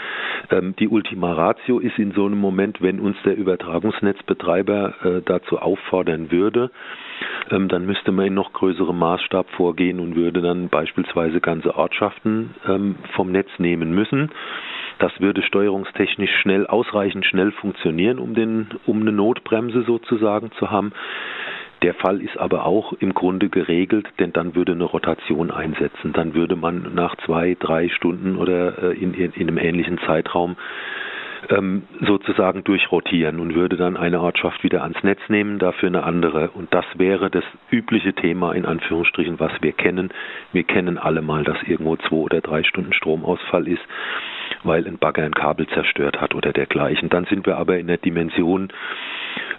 Ähm, 0.50 0.76
die 0.80 0.88
Ultima 0.88 1.34
Ratio 1.34 1.80
ist 1.80 1.98
in 2.00 2.12
so 2.12 2.26
einem 2.26 2.40
Moment, 2.40 2.82
wenn 2.82 3.00
uns 3.00 3.18
der 3.26 3.36
Übertragungsnetzbetreiber 3.36 4.94
äh, 5.04 5.22
dazu 5.26 5.60
auffordern 5.60 6.32
würde, 6.32 6.72
ähm, 7.52 7.68
dann 7.68 7.86
müsste 7.86 8.12
man 8.12 8.28
in 8.28 8.34
noch 8.34 8.54
größerem 8.54 8.98
Maßstab 8.98 9.50
vorgehen 9.52 10.00
und 10.00 10.16
würde 10.16 10.42
dann 10.42 10.70
beispielsweise 10.70 11.42
ganze 11.42 11.76
Ortschaften 11.76 12.56
ähm, 12.68 12.96
vom 13.16 13.32
Netz 13.32 13.50
nehmen 13.58 13.94
müssen. 13.94 14.32
Das 15.00 15.12
würde 15.20 15.44
steuerungstechnisch 15.44 16.32
schnell, 16.42 16.66
ausreichend 16.66 17.26
schnell 17.26 17.52
funktionieren, 17.52 18.18
um, 18.20 18.34
den, 18.34 18.68
um 18.86 19.02
eine 19.02 19.12
Notbremse 19.12 19.84
sozusagen 19.84 20.52
zu 20.54 20.72
haben. 20.72 20.92
Der 21.84 21.94
Fall 21.94 22.22
ist 22.22 22.38
aber 22.38 22.66
auch 22.66 22.94
im 22.94 23.14
Grunde 23.14 23.50
geregelt, 23.50 24.08
denn 24.20 24.34
dann 24.34 24.56
würde 24.56 24.72
eine 24.72 24.84
Rotation 24.84 25.52
einsetzen. 25.52 26.14
Dann 26.14 26.34
würde 26.34 26.56
man 26.56 26.94
nach 26.96 27.16
zwei, 27.26 27.56
drei 27.60 27.90
Stunden 27.90 28.36
oder 28.38 28.84
äh, 28.84 28.98
in, 28.98 29.14
in, 29.14 29.32
in 29.34 29.48
einem 29.48 29.58
ähnlichen 29.58 30.00
Zeitraum 30.00 30.56
ähm, 31.50 31.84
sozusagen 32.02 32.64
durchrotieren 32.64 33.40
und 33.40 33.56
würde 33.56 33.78
dann 33.78 33.96
eine 33.98 34.22
Ortschaft 34.22 34.64
wieder 34.64 34.84
ans 34.84 35.02
Netz 35.04 35.20
nehmen, 35.28 35.60
dafür 35.60 35.88
eine 35.88 36.04
andere. 36.04 36.50
Und 36.50 36.74
das 36.74 36.86
wäre 36.96 37.30
das 37.30 37.44
übliche 37.72 38.14
Thema 38.14 38.54
in 38.54 38.66
Anführungsstrichen, 38.66 39.40
was 39.40 39.52
wir 39.62 39.72
kennen. 39.72 40.10
Wir 40.54 40.64
kennen 40.64 40.98
alle 40.98 41.22
mal, 41.22 41.44
dass 41.44 41.62
irgendwo 41.64 41.96
zwei 41.98 42.16
oder 42.16 42.42
drei 42.42 42.64
Stunden 42.64 42.94
Stromausfall 42.94 43.68
ist, 43.68 43.84
weil 44.64 44.86
ein 44.88 44.98
Bagger 44.98 45.24
ein 45.24 45.34
Kabel 45.34 45.68
zerstört 45.68 46.22
hat 46.22 46.36
oder 46.36 46.54
dergleichen. 46.54 47.10
Dann 47.10 47.26
sind 47.26 47.46
wir 47.46 47.58
aber 47.58 47.78
in 47.78 47.88
der 47.88 47.98
Dimension, 47.98 48.70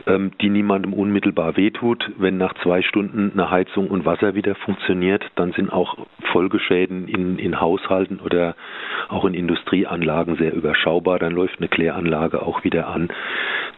ähm, 0.07 0.33
die 0.41 0.51
niemandem 0.51 0.93
unmittelbar 0.93 1.57
wehtut. 1.57 2.11
Wenn 2.17 2.39
nach 2.39 2.55
zwei 2.63 2.83
Stunden 2.83 3.33
eine 3.33 3.51
Heizung 3.51 3.89
und 3.89 4.05
Wasser 4.05 4.35
wieder 4.35 4.55
funktioniert, 4.55 5.25
dann 5.37 5.53
sind 5.53 5.73
auch 5.73 5.97
Folgeschäden 6.33 7.09
in, 7.09 7.39
in 7.39 7.61
Haushalten 7.61 8.21
oder 8.21 8.55
auch 9.09 9.25
in 9.25 9.35
Industrieanlagen 9.35 10.37
sehr 10.37 10.55
überschaubar. 10.55 11.19
Dann 11.19 11.33
läuft 11.33 11.59
eine 11.59 11.69
Kläranlage 11.69 12.43
auch 12.43 12.65
wieder 12.65 12.89
an. 12.89 13.09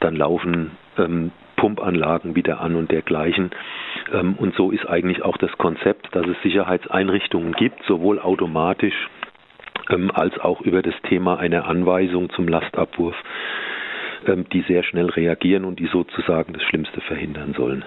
Dann 0.01 0.17
laufen 0.17 0.73
ähm, 0.99 1.33
Pumpanlagen 1.61 2.35
wieder 2.37 2.61
an 2.61 2.75
und 2.75 2.91
dergleichen. 2.91 3.51
Ähm, 4.13 4.35
und 4.39 4.55
so 4.55 4.71
ist 4.71 4.89
eigentlich 4.89 5.23
auch 5.23 5.37
das 5.37 5.53
Konzept, 5.59 6.09
dass 6.13 6.27
es 6.27 6.41
Sicherheitseinrichtungen 6.43 7.53
gibt, 7.53 7.83
sowohl 7.85 8.19
automatisch 8.19 8.95
ähm, 9.91 10.11
als 10.13 10.39
auch 10.39 10.61
über 10.61 10.83
das 10.83 10.95
Thema 11.09 11.39
einer 11.39 11.67
Anweisung 11.67 12.31
zum 12.31 12.49
Lastabwurf 12.49 13.17
ähm, 14.27 14.47
die 14.53 14.63
sehr 14.63 14.83
schnell 14.83 15.09
reagieren 15.09 15.65
und 15.65 15.79
die 15.79 15.87
sozusagen 15.87 16.53
das 16.53 16.63
Schlimmste 16.63 17.01
verhindern 17.01 17.55
sollen. 17.57 17.85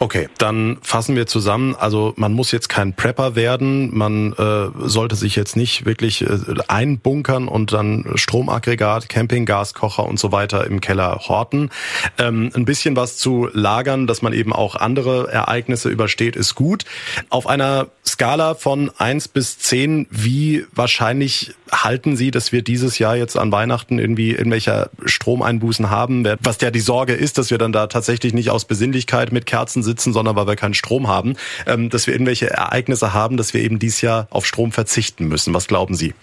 Okay, 0.00 0.28
dann 0.38 0.78
fassen 0.80 1.16
wir 1.16 1.26
zusammen. 1.26 1.74
Also 1.74 2.12
man 2.16 2.32
muss 2.32 2.52
jetzt 2.52 2.68
kein 2.68 2.94
Prepper 2.94 3.34
werden, 3.34 3.96
man 3.96 4.32
äh, 4.34 4.68
sollte 4.88 5.16
sich 5.16 5.34
jetzt 5.34 5.56
nicht 5.56 5.86
wirklich 5.86 6.22
äh, 6.22 6.38
einbunkern 6.68 7.48
und 7.48 7.72
dann 7.72 8.04
Stromaggregat, 8.14 9.08
Campinggaskocher 9.08 10.06
und 10.06 10.20
so 10.20 10.30
weiter 10.30 10.66
im 10.66 10.80
Keller 10.80 11.18
horten. 11.28 11.70
Ähm, 12.16 12.50
ein 12.54 12.64
bisschen 12.64 12.94
was 12.94 13.16
zu 13.16 13.48
lagern, 13.52 14.06
dass 14.06 14.22
man 14.22 14.32
eben 14.32 14.52
auch 14.52 14.76
andere 14.76 15.32
Ereignisse 15.32 15.88
übersteht, 15.88 16.36
ist 16.36 16.54
gut. 16.54 16.84
Auf 17.28 17.48
einer 17.48 17.88
Skala 18.06 18.54
von 18.54 18.92
eins 18.98 19.26
bis 19.26 19.58
zehn, 19.58 20.06
wie 20.10 20.64
wahrscheinlich 20.72 21.54
halten 21.72 22.16
Sie, 22.16 22.30
dass 22.30 22.52
wir 22.52 22.62
dieses 22.62 22.98
Jahr 22.98 23.16
jetzt 23.16 23.36
an 23.36 23.52
Weihnachten 23.52 23.98
irgendwie 23.98 24.32
irgendwelche 24.32 24.90
Stromeinbußen 25.04 25.90
haben? 25.90 26.24
Was 26.42 26.60
ja 26.60 26.70
die 26.70 26.80
Sorge 26.80 27.12
ist, 27.12 27.38
dass 27.38 27.50
wir 27.50 27.58
dann 27.58 27.72
da 27.72 27.86
tatsächlich 27.86 28.34
nicht 28.34 28.50
aus 28.50 28.66
Besinnlichkeit 28.66 29.32
mit 29.32 29.46
Kerzen 29.46 29.82
sitzen, 29.82 30.12
sondern 30.12 30.36
weil 30.36 30.46
wir 30.46 30.56
keinen 30.56 30.74
Strom 30.74 31.08
haben, 31.08 31.36
ähm, 31.66 31.90
dass 31.90 32.06
wir 32.06 32.14
irgendwelche 32.14 32.50
Ereignisse 32.50 33.14
haben, 33.14 33.36
dass 33.36 33.54
wir 33.54 33.62
eben 33.62 33.78
dieses 33.78 34.00
Jahr 34.00 34.28
auf 34.30 34.46
Strom 34.46 34.72
verzichten 34.72 35.28
müssen. 35.28 35.54
Was 35.54 35.68
glauben 35.68 35.94
Sie? 35.94 36.14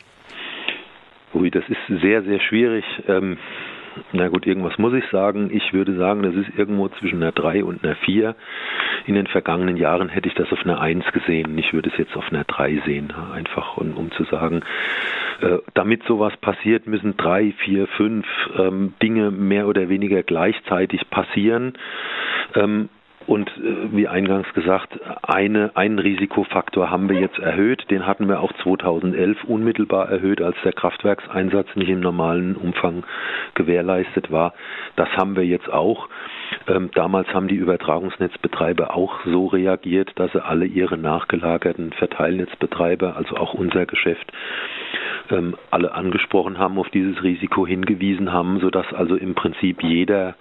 Ui, 1.33 1.51
das 1.51 1.63
ist 1.67 2.01
sehr, 2.01 2.23
sehr 2.23 2.39
schwierig. 2.39 2.85
Ähm, 3.07 3.37
na 4.11 4.27
gut, 4.27 4.45
irgendwas 4.45 4.77
muss 4.77 4.93
ich 4.93 5.05
sagen. 5.11 5.49
Ich 5.51 5.73
würde 5.73 5.95
sagen, 5.95 6.23
das 6.23 6.35
ist 6.35 6.57
irgendwo 6.57 6.87
zwischen 6.89 7.21
einer 7.21 7.31
3 7.31 7.63
und 7.63 7.83
einer 7.83 7.95
4. 7.95 8.35
In 9.05 9.15
den 9.15 9.27
vergangenen 9.27 9.77
Jahren 9.77 10.09
hätte 10.09 10.27
ich 10.27 10.35
das 10.35 10.51
auf 10.51 10.63
einer 10.63 10.79
1 10.79 11.05
gesehen. 11.11 11.57
Ich 11.57 11.73
würde 11.73 11.89
es 11.89 11.97
jetzt 11.97 12.15
auf 12.15 12.31
einer 12.31 12.43
3 12.43 12.81
sehen. 12.85 13.13
Einfach, 13.33 13.77
um, 13.77 13.95
um 13.97 14.11
zu 14.11 14.23
sagen, 14.25 14.61
äh, 15.41 15.57
damit 15.73 16.03
sowas 16.03 16.35
passiert, 16.37 16.87
müssen 16.87 17.17
drei, 17.17 17.53
vier, 17.59 17.87
fünf 17.87 18.25
ähm, 18.57 18.93
Dinge 19.01 19.31
mehr 19.31 19.67
oder 19.67 19.89
weniger 19.89 20.23
gleichzeitig 20.23 21.09
passieren. 21.09 21.73
Ähm, 22.55 22.89
und 23.27 23.49
äh, 23.57 23.91
wie 23.91 24.07
eingangs 24.07 24.51
gesagt, 24.53 24.99
eine, 25.23 25.71
einen 25.75 25.99
Risikofaktor 25.99 26.89
haben 26.89 27.09
wir 27.09 27.19
jetzt 27.19 27.39
erhöht. 27.39 27.89
Den 27.89 28.05
hatten 28.05 28.27
wir 28.27 28.39
auch 28.39 28.51
2011 28.63 29.43
unmittelbar 29.45 30.09
erhöht, 30.09 30.41
als 30.41 30.55
der 30.63 30.73
Kraftwerkseinsatz 30.73 31.67
nicht 31.75 31.89
im 31.89 32.01
normalen 32.01 32.55
Umfang 32.55 33.03
gewährleistet 33.55 34.31
war. 34.31 34.53
Das 34.95 35.09
haben 35.17 35.35
wir 35.35 35.45
jetzt 35.45 35.71
auch. 35.71 36.07
Ähm, 36.67 36.91
damals 36.93 37.27
haben 37.33 37.47
die 37.47 37.55
Übertragungsnetzbetreiber 37.55 38.95
auch 38.95 39.19
so 39.25 39.47
reagiert, 39.47 40.11
dass 40.15 40.31
sie 40.31 40.43
alle 40.43 40.65
ihre 40.65 40.97
nachgelagerten 40.97 41.93
Verteilnetzbetreiber, 41.93 43.15
also 43.15 43.37
auch 43.37 43.53
unser 43.53 43.85
Geschäft, 43.85 44.31
ähm, 45.31 45.55
alle 45.71 45.93
angesprochen 45.93 46.59
haben, 46.59 46.77
auf 46.77 46.89
dieses 46.89 47.23
Risiko 47.23 47.65
hingewiesen 47.65 48.31
haben, 48.31 48.59
sodass 48.59 48.91
also 48.93 49.15
im 49.15 49.33
Prinzip 49.33 49.81
jeder 49.81 50.35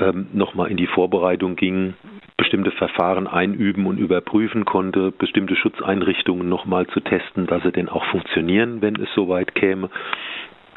ähm, 0.00 0.28
nochmal 0.32 0.70
in 0.70 0.76
die 0.76 0.86
Vorbereitung 0.86 1.56
ging, 1.56 1.94
bestimmte 2.36 2.70
Verfahren 2.70 3.26
einüben 3.26 3.86
und 3.86 3.98
überprüfen 3.98 4.64
konnte, 4.64 5.10
bestimmte 5.10 5.56
Schutzeinrichtungen 5.56 6.48
nochmal 6.48 6.86
zu 6.88 7.00
testen, 7.00 7.46
dass 7.46 7.62
sie 7.62 7.72
denn 7.72 7.88
auch 7.88 8.04
funktionieren, 8.06 8.82
wenn 8.82 8.96
es 8.96 9.08
soweit 9.14 9.54
käme. 9.54 9.90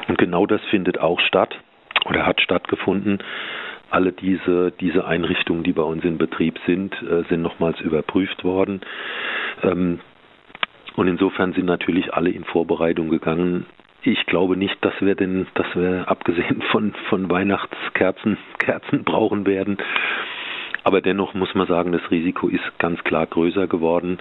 Und 0.08 0.18
genau 0.18 0.46
das 0.46 0.60
findet 0.70 0.98
auch 0.98 1.20
statt 1.20 1.54
oder 2.06 2.26
hat 2.26 2.40
stattgefunden. 2.40 3.18
Alle 3.90 4.12
diese, 4.12 4.72
diese 4.80 5.04
Einrichtungen, 5.04 5.62
die 5.64 5.72
bei 5.72 5.82
uns 5.82 6.04
in 6.04 6.16
Betrieb 6.16 6.58
sind, 6.66 6.94
äh, 7.02 7.24
sind 7.28 7.42
nochmals 7.42 7.80
überprüft 7.80 8.44
worden. 8.44 8.80
Ähm, 9.62 10.00
und 10.96 11.08
insofern 11.08 11.52
sind 11.52 11.66
natürlich 11.66 12.14
alle 12.14 12.30
in 12.30 12.44
Vorbereitung 12.44 13.10
gegangen, 13.10 13.66
ich 14.02 14.26
glaube 14.26 14.56
nicht, 14.56 14.76
dass 14.84 14.94
wir 15.00 15.14
denn, 15.14 15.46
dass 15.54 15.66
wir 15.74 16.08
abgesehen 16.08 16.62
von, 16.70 16.94
von 17.08 17.30
Weihnachtskerzen 17.30 18.38
Kerzen 18.58 19.04
brauchen 19.04 19.46
werden. 19.46 19.78
Aber 20.82 21.02
dennoch 21.02 21.34
muss 21.34 21.54
man 21.54 21.66
sagen, 21.66 21.92
das 21.92 22.10
Risiko 22.10 22.48
ist 22.48 22.78
ganz 22.78 23.02
klar 23.04 23.26
größer 23.26 23.66
geworden. 23.66 24.18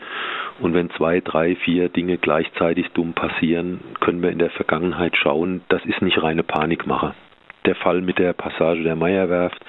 Und 0.59 0.73
wenn 0.73 0.89
zwei, 0.91 1.21
drei, 1.21 1.55
vier 1.55 1.87
Dinge 1.87 2.17
gleichzeitig 2.17 2.89
dumm 2.93 3.13
passieren, 3.13 3.79
können 4.01 4.21
wir 4.21 4.29
in 4.29 4.39
der 4.39 4.49
Vergangenheit 4.49 5.15
schauen, 5.15 5.61
das 5.69 5.85
ist 5.85 6.01
nicht 6.01 6.21
reine 6.21 6.43
Panikmache. 6.43 7.13
Der 7.65 7.75
Fall 7.75 8.01
mit 8.01 8.19
der 8.19 8.33
Passage 8.33 8.83
der 8.83 8.95
Meierwerft 8.95 9.63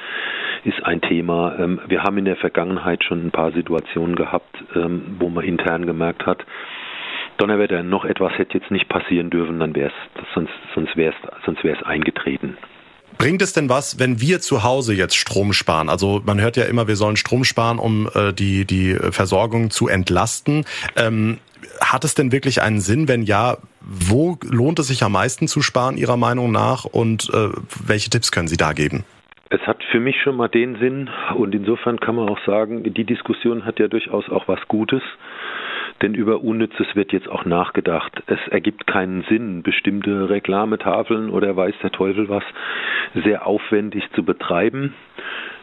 ist 0.65 0.85
ein 0.85 1.01
Thema. 1.01 1.57
Ähm, 1.59 1.81
wir 1.87 2.03
haben 2.03 2.19
in 2.19 2.25
der 2.25 2.37
Vergangenheit 2.37 3.05
schon 3.05 3.27
ein 3.27 3.31
paar 3.31 3.53
Situationen 3.53 4.17
gehabt, 4.17 4.57
ähm, 4.75 5.17
wo 5.19 5.29
man 5.29 5.45
intern 5.45 5.87
gemerkt 5.87 6.27
hat, 6.27 6.45
Donnerwetter, 7.41 7.83
noch 7.83 8.05
etwas 8.05 8.33
hätte 8.37 8.59
jetzt 8.59 8.71
nicht 8.71 8.89
passieren 8.89 9.31
dürfen, 9.31 9.61
dann 9.61 9.75
wäre 9.75 9.91
es, 9.91 10.25
sonst, 10.35 10.53
sonst 10.75 10.97
wäre 10.97 11.15
es, 11.15 11.45
sonst 11.45 11.65
wäre 11.65 11.77
es 11.79 11.83
eingetreten. 11.87 12.57
Bringt 13.19 13.43
es 13.43 13.53
denn 13.53 13.69
was, 13.69 13.99
wenn 13.99 14.21
wir 14.21 14.41
zu 14.41 14.63
Hause 14.63 14.95
jetzt 14.95 15.17
Strom 15.17 15.53
sparen? 15.53 15.89
Also 15.89 16.23
man 16.25 16.41
hört 16.41 16.57
ja 16.57 16.65
immer, 16.65 16.89
wir 16.89 16.97
sollen 16.97 17.17
Strom 17.17 17.45
sparen, 17.45 17.79
um 17.79 18.09
äh, 18.15 18.33
die, 18.33 18.65
die 18.65 18.95
Versorgung 18.95 19.71
zu 19.71 19.89
entlasten. 19.89 20.65
Ähm, 20.97 21.39
hat 21.81 22.05
es 22.05 22.15
denn 22.15 22.33
wirklich 22.33 22.63
einen 22.63 22.81
Sinn? 22.81 23.09
Wenn 23.09 23.23
ja, 23.23 23.59
wo 23.81 24.39
lohnt 24.43 24.79
es 24.79 24.89
sich 24.89 25.03
am 25.03 25.13
meisten 25.13 25.49
zu 25.49 25.61
sparen, 25.61 25.97
Ihrer 25.97 26.17
Meinung 26.17 26.53
nach? 26.53 26.85
Und 26.85 27.31
äh, 27.35 27.49
welche 27.87 28.11
Tipps 28.11 28.33
können 28.33 28.49
Sie 28.49 28.57
da 28.57 28.73
geben? 28.73 29.05
Es 29.51 29.61
hat 29.67 29.83
für 29.91 29.99
mich 29.99 30.17
schon 30.23 30.37
mal 30.37 30.49
den 30.49 30.79
Sinn 30.79 31.11
und 31.37 31.55
insofern 31.55 31.99
kann 31.99 32.15
man 32.15 32.29
auch 32.29 32.39
sagen, 32.47 32.85
die 32.85 33.05
Diskussion 33.05 33.65
hat 33.65 33.81
ja 33.81 33.89
durchaus 33.89 34.29
auch 34.29 34.47
was 34.47 34.61
Gutes 34.69 35.03
Denn 36.03 36.15
über 36.15 36.43
Unnützes 36.43 36.87
wird 36.95 37.13
jetzt 37.13 37.29
auch 37.29 37.45
nachgedacht. 37.45 38.23
Es 38.27 38.39
ergibt 38.51 38.87
keinen 38.87 39.23
Sinn, 39.29 39.63
bestimmte 39.63 40.31
Reklametafeln 40.31 41.31
oder 41.31 41.57
weiß 41.57 41.75
der 41.83 41.93
Teufel 41.93 42.29
was 42.29 42.45
sehr 43.15 43.47
aufwendig 43.47 44.05
zu 44.15 44.25
betreiben. 44.25 44.95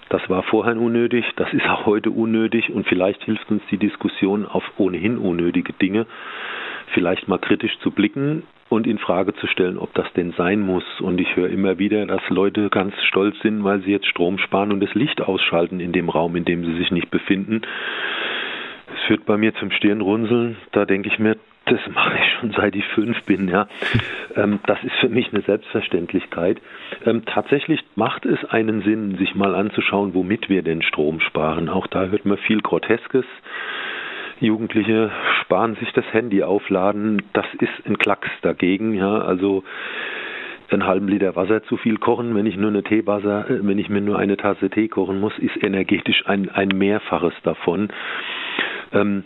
Das 0.09 0.29
war 0.29 0.43
vorher 0.43 0.77
unnötig, 0.77 1.25
das 1.35 1.51
ist 1.53 1.67
auch 1.67 1.85
heute 1.85 2.11
unnötig 2.11 2.69
und 2.69 2.87
vielleicht 2.87 3.23
hilft 3.23 3.49
uns 3.51 3.61
die 3.69 3.77
Diskussion 3.77 4.45
auf 4.45 4.63
ohnehin 4.77 5.17
unnötige 5.17 5.73
Dinge 5.73 6.05
vielleicht 6.93 7.27
mal 7.27 7.37
kritisch 7.37 7.77
zu 7.79 7.91
blicken 7.91 8.43
und 8.69 8.87
in 8.87 8.97
Frage 8.97 9.33
zu 9.35 9.47
stellen, 9.47 9.77
ob 9.77 9.93
das 9.93 10.11
denn 10.13 10.33
sein 10.37 10.61
muss. 10.61 10.83
Und 10.99 11.19
ich 11.21 11.35
höre 11.35 11.49
immer 11.49 11.79
wieder, 11.79 12.05
dass 12.05 12.21
Leute 12.29 12.69
ganz 12.69 12.93
stolz 13.07 13.35
sind, 13.41 13.63
weil 13.63 13.81
sie 13.81 13.91
jetzt 13.91 14.07
Strom 14.07 14.37
sparen 14.39 14.71
und 14.71 14.81
das 14.81 14.93
Licht 14.93 15.21
ausschalten 15.21 15.79
in 15.79 15.91
dem 15.91 16.09
Raum, 16.09 16.35
in 16.35 16.45
dem 16.45 16.65
sie 16.65 16.75
sich 16.77 16.91
nicht 16.91 17.09
befinden. 17.09 17.61
Das 18.87 18.99
führt 19.07 19.25
bei 19.25 19.37
mir 19.37 19.53
zum 19.55 19.71
Stirnrunzeln. 19.71 20.57
Da 20.71 20.85
denke 20.85 21.09
ich 21.09 21.19
mir, 21.19 21.37
das 21.65 21.79
mache 21.93 22.17
ich 22.17 22.33
schon 22.39 22.51
seit 22.51 22.75
ich 22.75 22.85
fünf 22.87 23.21
bin, 23.23 23.49
ja. 23.49 23.67
Ähm, 24.35 24.59
das 24.65 24.81
ist 24.83 24.95
für 25.01 25.09
mich 25.09 25.33
eine 25.33 25.41
Selbstverständlichkeit. 25.41 26.61
Ähm, 27.05 27.23
tatsächlich 27.25 27.83
macht 27.95 28.25
es 28.25 28.43
einen 28.45 28.81
Sinn, 28.83 29.17
sich 29.17 29.35
mal 29.35 29.55
anzuschauen, 29.55 30.13
womit 30.13 30.49
wir 30.49 30.63
denn 30.63 30.81
Strom 30.81 31.19
sparen. 31.19 31.69
Auch 31.69 31.87
da 31.87 32.05
hört 32.05 32.25
man 32.25 32.37
viel 32.37 32.61
Groteskes. 32.61 33.25
Jugendliche 34.39 35.11
sparen 35.41 35.75
sich 35.75 35.91
das 35.93 36.05
Handy 36.13 36.43
aufladen. 36.43 37.23
Das 37.33 37.45
ist 37.59 37.85
ein 37.85 37.97
Klacks 37.97 38.29
dagegen, 38.41 38.93
ja. 38.93 39.19
Also 39.19 39.63
einen 40.69 40.85
halben 40.85 41.07
Liter 41.07 41.35
Wasser 41.35 41.63
zu 41.63 41.77
viel 41.77 41.97
kochen, 41.97 42.35
wenn 42.35 42.45
ich 42.45 42.57
nur 42.57 42.69
eine 42.69 42.83
Teewasser, 42.83 43.49
äh, 43.49 43.59
wenn 43.61 43.79
ich 43.79 43.89
mir 43.89 44.01
nur 44.01 44.19
eine 44.19 44.37
Tasse 44.37 44.69
Tee 44.69 44.87
kochen 44.87 45.19
muss, 45.19 45.37
ist 45.39 45.61
energetisch 45.61 46.23
ein, 46.27 46.49
ein 46.49 46.69
Mehrfaches 46.69 47.33
davon. 47.43 47.89
Ähm, 48.93 49.23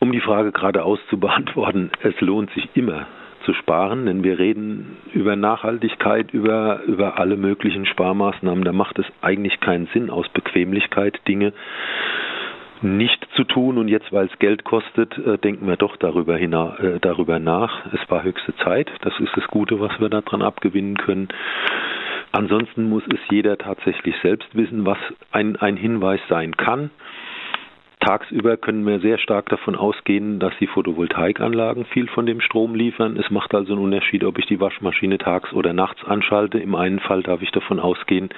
um 0.00 0.12
die 0.12 0.20
Frage 0.20 0.52
geradeaus 0.52 0.98
zu 1.08 1.18
beantworten, 1.18 1.90
es 2.02 2.20
lohnt 2.20 2.50
sich 2.52 2.68
immer 2.74 3.06
zu 3.44 3.54
sparen, 3.54 4.06
denn 4.06 4.22
wir 4.22 4.38
reden 4.38 4.96
über 5.12 5.34
Nachhaltigkeit, 5.34 6.32
über, 6.32 6.82
über 6.86 7.18
alle 7.18 7.36
möglichen 7.36 7.86
Sparmaßnahmen. 7.86 8.64
Da 8.64 8.72
macht 8.72 8.98
es 9.00 9.06
eigentlich 9.20 9.58
keinen 9.60 9.88
Sinn, 9.92 10.10
aus 10.10 10.28
Bequemlichkeit 10.28 11.20
Dinge 11.26 11.52
nicht 12.82 13.26
zu 13.36 13.44
tun 13.44 13.78
und 13.78 13.88
jetzt, 13.88 14.12
weil 14.12 14.26
es 14.26 14.38
Geld 14.38 14.64
kostet, 14.64 15.16
äh, 15.18 15.38
denken 15.38 15.66
wir 15.66 15.76
doch 15.76 15.96
darüber, 15.96 16.36
hina 16.36 16.76
äh, 16.78 17.00
darüber 17.00 17.38
nach. 17.38 17.86
Es 17.92 18.10
war 18.10 18.22
höchste 18.24 18.54
Zeit. 18.56 18.90
Das 19.02 19.18
ist 19.20 19.30
das 19.36 19.46
Gute, 19.46 19.80
was 19.80 19.98
wir 20.00 20.08
daran 20.08 20.42
abgewinnen 20.42 20.96
können. 20.96 21.28
Ansonsten 22.32 22.88
muss 22.88 23.04
es 23.12 23.20
jeder 23.30 23.58
tatsächlich 23.58 24.14
selbst 24.22 24.48
wissen, 24.54 24.84
was 24.86 24.98
ein, 25.30 25.56
ein 25.56 25.76
Hinweis 25.76 26.20
sein 26.28 26.56
kann. 26.56 26.90
Tagsüber 28.04 28.56
können 28.56 28.84
wir 28.84 28.98
sehr 28.98 29.16
stark 29.16 29.48
davon 29.48 29.76
ausgehen, 29.76 30.40
dass 30.40 30.52
die 30.58 30.66
Photovoltaikanlagen 30.66 31.84
viel 31.84 32.08
von 32.08 32.26
dem 32.26 32.40
Strom 32.40 32.74
liefern. 32.74 33.16
Es 33.16 33.30
macht 33.30 33.54
also 33.54 33.74
einen 33.74 33.82
Unterschied, 33.82 34.24
ob 34.24 34.40
ich 34.40 34.46
die 34.46 34.58
Waschmaschine 34.58 35.18
tags 35.18 35.52
oder 35.52 35.72
nachts 35.72 36.02
anschalte. 36.04 36.58
Im 36.58 36.74
einen 36.74 36.98
Fall 36.98 37.22
darf 37.22 37.42
ich 37.42 37.52
davon 37.52 37.78
ausgehen, 37.78 38.30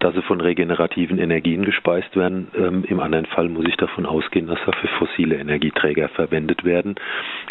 dass 0.00 0.14
sie 0.14 0.22
von 0.22 0.40
regenerativen 0.40 1.20
Energien 1.20 1.64
gespeist 1.64 2.16
werden. 2.16 2.48
Ähm, 2.56 2.82
Im 2.88 2.98
anderen 2.98 3.26
Fall 3.26 3.48
muss 3.48 3.66
ich 3.68 3.76
davon 3.76 4.04
ausgehen, 4.04 4.48
dass 4.48 4.58
dafür 4.66 4.90
fossile 4.98 5.36
Energieträger 5.36 6.08
verwendet 6.08 6.64
werden. 6.64 6.96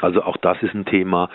Also 0.02 0.24
auch 0.24 0.36
das 0.36 0.62
ist 0.64 0.76
ein 0.76 0.86
Thema 0.86 1.30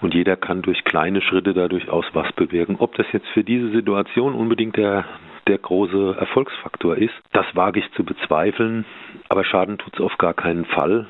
und 0.00 0.14
jeder 0.14 0.36
kann 0.36 0.62
durch 0.62 0.82
kleine 0.84 1.20
Schritte 1.20 1.52
da 1.52 1.68
durchaus 1.68 2.06
was 2.14 2.32
bewirken. 2.32 2.76
Ob 2.78 2.94
das 2.94 3.06
jetzt 3.12 3.28
für 3.34 3.44
diese 3.44 3.70
Situation 3.70 4.32
unbedingt 4.32 4.78
der 4.78 5.04
der 5.48 5.58
große 5.58 6.16
Erfolgsfaktor 6.18 6.96
ist. 6.96 7.14
Das 7.32 7.46
wage 7.54 7.80
ich 7.80 7.86
zu 7.96 8.04
bezweifeln, 8.04 8.84
aber 9.28 9.44
Schaden 9.44 9.78
tut 9.78 9.94
es 9.94 10.00
auf 10.00 10.16
gar 10.18 10.34
keinen 10.34 10.64
Fall. 10.66 11.06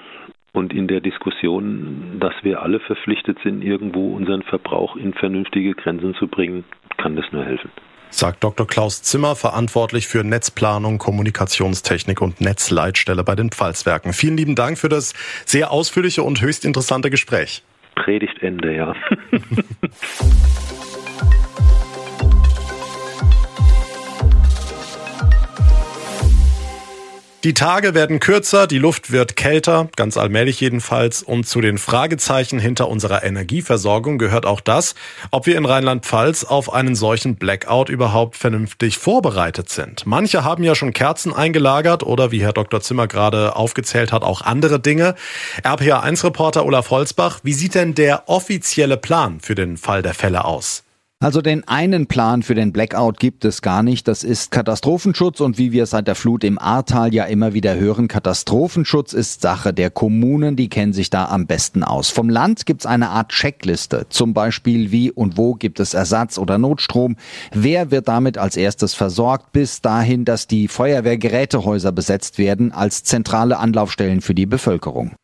Und 0.53 0.73
in 0.73 0.89
der 0.89 1.01
Diskussion, 1.01 2.17
dass 2.19 2.33
wir 2.43 2.63
alle 2.63 2.81
verpflichtet 2.81 3.39
sind, 3.45 3.63
irgendwo 3.63 4.15
unseren 4.17 4.43
Verbrauch 4.43 4.97
in 4.97 5.13
vernünftige 5.13 5.75
Grenzen 5.75 6.15
zu 6.15 6.27
bringen, 6.27 6.65
kann 6.97 7.17
das 7.17 7.27
nur 7.33 7.45
helfen. 7.45 7.71
Sagt 8.11 8.43
Dr. 8.43 8.67
Klaus 8.67 9.03
Zimmer, 9.03 9.37
verantwortlich 9.37 10.09
für 10.09 10.25
Netzplanung, 10.25 10.97
Kommunikationstechnik 10.97 12.23
und 12.23 12.41
Netzleitstelle 12.41 13.23
bei 13.23 13.35
den 13.35 13.51
Pfalzwerken. 13.51 14.15
Vielen 14.15 14.39
lieben 14.39 14.55
Dank 14.55 14.79
für 14.79 14.89
das 14.89 15.13
sehr 15.45 15.71
ausführliche 15.71 16.23
und 16.23 16.41
höchst 16.41 16.65
interessante 16.65 17.11
Gespräch. 17.11 17.63
Predigtende, 17.95 18.75
ja. 18.75 18.95
Die 27.49 27.55
Tage 27.55 27.95
werden 27.95 28.21
kürzer, 28.21 28.67
die 28.67 28.77
Luft 28.77 29.11
wird 29.11 29.35
kälter, 29.35 29.89
ganz 29.97 30.19
allmählich 30.19 30.61
jedenfalls. 30.61 31.23
Und 31.23 31.49
zu 31.49 31.63
den 31.63 31.79
Fragezeichen 31.79 32.59
hinter 32.59 32.89
unserer 32.91 33.25
Energieversorgung 33.25 34.19
gehört 34.19 34.45
auch 34.45 34.61
das, 34.61 34.95
ob 35.31 35.47
wir 35.47 35.57
in 35.57 35.65
Rheinland-Pfalz 35.65 36.45
auf 36.45 36.71
einen 36.71 36.95
solchen 36.95 37.37
Blackout 37.37 37.89
überhaupt 37.89 38.37
vernünftig 38.37 38.99
vorbereitet 38.99 39.71
sind. 39.71 40.05
Manche 40.05 40.45
haben 40.45 40.63
ja 40.63 40.75
schon 40.75 40.93
Kerzen 40.93 41.33
eingelagert 41.33 42.03
oder 42.03 42.33
wie 42.33 42.43
Herr 42.43 42.53
Dr. 42.53 42.83
Zimmer 42.83 43.07
gerade 43.07 43.57
aufgezählt 43.57 44.13
hat, 44.13 44.25
auch 44.25 44.43
andere 44.43 44.79
Dinge. 44.79 45.15
RPA1-Reporter 45.65 46.67
Olaf 46.67 46.91
Holzbach, 46.91 47.41
wie 47.45 47.55
sieht 47.55 47.75
denn 47.75 47.95
der 47.95 48.29
offizielle 48.29 48.99
Plan 48.99 49.41
für 49.41 49.55
den 49.55 49.79
Fall 49.79 50.03
der 50.03 50.13
Fälle 50.13 50.45
aus? 50.45 50.85
Also 51.21 51.43
den 51.43 51.67
einen 51.67 52.07
Plan 52.07 52.45
für 52.45 52.55
den 52.55 52.73
Blackout 52.73 53.19
gibt 53.19 53.45
es 53.45 53.61
gar 53.61 53.83
nicht. 53.83 54.07
Das 54.07 54.23
ist 54.23 54.53
Katastrophenschutz 54.53 55.41
und 55.41 55.59
wie 55.59 55.73
wir 55.73 55.87
seit 55.87 56.07
der 56.07 56.15
Flut 56.15 56.45
im 56.45 56.61
Ahrtal 56.61 57.13
ja 57.13 57.25
immer 57.25 57.55
wieder 57.55 57.75
hören, 57.75 58.07
Katastrophenschutz 58.07 59.15
ist 59.15 59.41
Sache 59.41 59.75
der 59.75 59.91
Kommunen, 59.91 60.55
die 60.55 60.69
kennen 60.69 60.93
sich 60.93 61.11
da 61.11 61.25
am 61.25 61.49
besten 61.49 61.83
aus. 61.83 62.11
Vom 62.11 62.29
Land 62.29 62.67
gibt's 62.67 62.87
eine 62.87 63.09
Art 63.09 63.33
Checkliste, 63.33 64.07
zum 64.11 64.33
Beispiel 64.33 64.93
wie 64.93 65.11
und 65.11 65.37
wo 65.37 65.55
gibt 65.55 65.81
es 65.81 65.93
Ersatz 65.93 66.39
oder 66.39 66.57
Notstrom, 66.57 67.17
wer 67.53 67.91
wird 67.91 68.07
damit 68.07 68.39
als 68.39 68.57
erstes 68.57 68.95
versorgt, 68.95 69.51
bis 69.51 69.83
dahin, 69.83 70.25
dass 70.25 70.47
die 70.47 70.69
Feuerwehrgerätehäuser 70.69 71.91
besetzt 71.91 72.39
werden 72.39 72.71
als 72.71 73.03
zentrale 73.03 73.59
Anlaufstellen 73.59 74.21
für 74.21 74.37
die 74.37 74.47
Bevölkerung. 74.47 75.17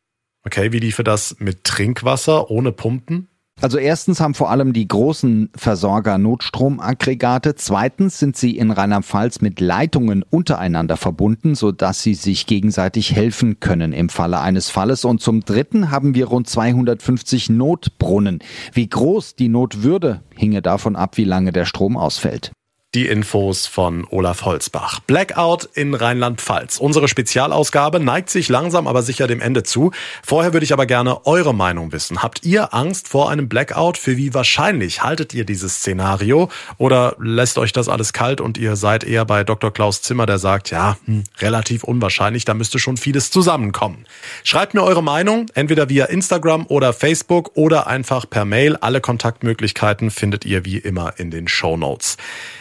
Okay, 0.45 0.73
wie 0.73 0.81
liefe 0.81 1.05
das 1.05 1.37
mit 1.39 1.63
Trinkwasser 1.63 2.51
ohne 2.51 2.73
Pumpen? 2.73 3.29
Also 3.61 3.79
erstens 3.79 4.21
haben 4.21 4.35
vor 4.35 4.51
allem 4.51 4.73
die 4.73 4.87
großen 4.87 5.49
Versorger 5.57 6.19
Notstromaggregate. 6.19 7.55
Zweitens 7.55 8.19
sind 8.19 8.37
sie 8.37 8.59
in 8.59 8.71
Rheinland-Pfalz 8.71 9.41
mit 9.41 9.61
Leitungen 9.61 10.23
untereinander 10.23 10.97
verbunden, 10.97 11.55
sodass 11.55 12.03
sie 12.03 12.15
sich 12.15 12.47
gegenseitig 12.47 13.15
helfen 13.15 13.61
können 13.61 13.93
im 13.93 14.11
Falle 14.11 14.41
eines 14.41 14.71
Falles. 14.71 15.05
Und 15.05 15.23
zum 15.23 15.41
Dritten 15.45 15.91
haben 15.91 16.15
wir 16.15 16.27
rund 16.27 16.49
250 16.49 17.49
Notbrunnen. 17.49 18.41
Wie 18.73 18.89
groß 18.89 19.37
die 19.37 19.49
Not 19.49 19.83
würde, 19.83 20.21
hinge 20.35 20.61
davon 20.61 20.95
ab, 20.97 21.17
wie 21.17 21.25
lange 21.25 21.53
der 21.53 21.65
Strom 21.65 21.97
ausfällt. 21.97 22.53
Die 22.95 23.09
Infos 23.09 23.67
von 23.67 24.07
Olaf 24.09 24.45
Holzbach. 24.45 25.01
Blackout 25.01 25.69
in 25.75 25.95
Rheinland-Pfalz. 25.95 26.79
Unsere 26.79 27.09
Spezialausgabe 27.09 27.99
neigt 27.99 28.31
sich 28.31 28.49
langsam 28.49 28.87
aber 28.87 29.03
sicher 29.03 29.27
dem 29.27 29.41
Ende 29.41 29.65
zu. 29.65 29.91
Vorher 30.23 30.53
würde 30.53 30.63
ich 30.63 30.73
aber 30.73 30.87
gerne 30.87 31.27
eure 31.27 31.53
Meinung 31.53 31.91
wissen. 31.91 32.23
Habt 32.23 32.45
ihr 32.45 32.73
Angst 32.73 33.09
vor 33.09 33.31
einem 33.31 33.49
Blackout? 33.49 33.99
Für 33.99 34.17
wie 34.17 34.33
wahrscheinlich 34.33 35.03
haltet 35.03 35.35
ihr 35.35 35.45
dieses 35.45 35.79
Szenario? 35.79 36.51
Oder 36.79 37.17
lässt 37.19 37.59
euch 37.59 37.73
das 37.73 37.89
alles 37.89 38.13
kalt 38.13 38.41
und 38.41 38.59
ihr 38.59 38.77
seid 38.77 39.03
eher 39.03 39.25
bei 39.25 39.43
Dr. 39.43 39.73
Klaus 39.73 40.01
Zimmer, 40.01 40.27
der 40.27 40.39
sagt, 40.39 40.71
ja, 40.71 40.97
hm, 41.05 41.25
relativ 41.41 41.83
unwahrscheinlich, 41.83 42.45
da 42.45 42.55
müsste 42.55 42.79
schon 42.79 42.97
vieles 42.97 43.33
zusammenkommen. 43.33 44.07
Schreibt 44.45 44.73
mir 44.73 44.85
eure 44.85 45.03
Meinung, 45.03 45.47
entweder 45.55 45.89
via 45.89 46.05
Instagram 46.05 46.67
oder 46.69 46.93
Facebook 46.93 47.51
oder 47.55 47.89
einfach 47.89 48.31
per 48.31 48.45
Mail. 48.45 48.77
Alle 48.77 49.01
Kontaktmöglichkeiten 49.01 50.13
findet 50.13 50.45
ihr 50.45 50.65
wie 50.65 50.79
immer 50.79 51.15
in 51.17 51.33
den 51.33 51.49
Show 51.49 51.77
Notes. 51.77 52.19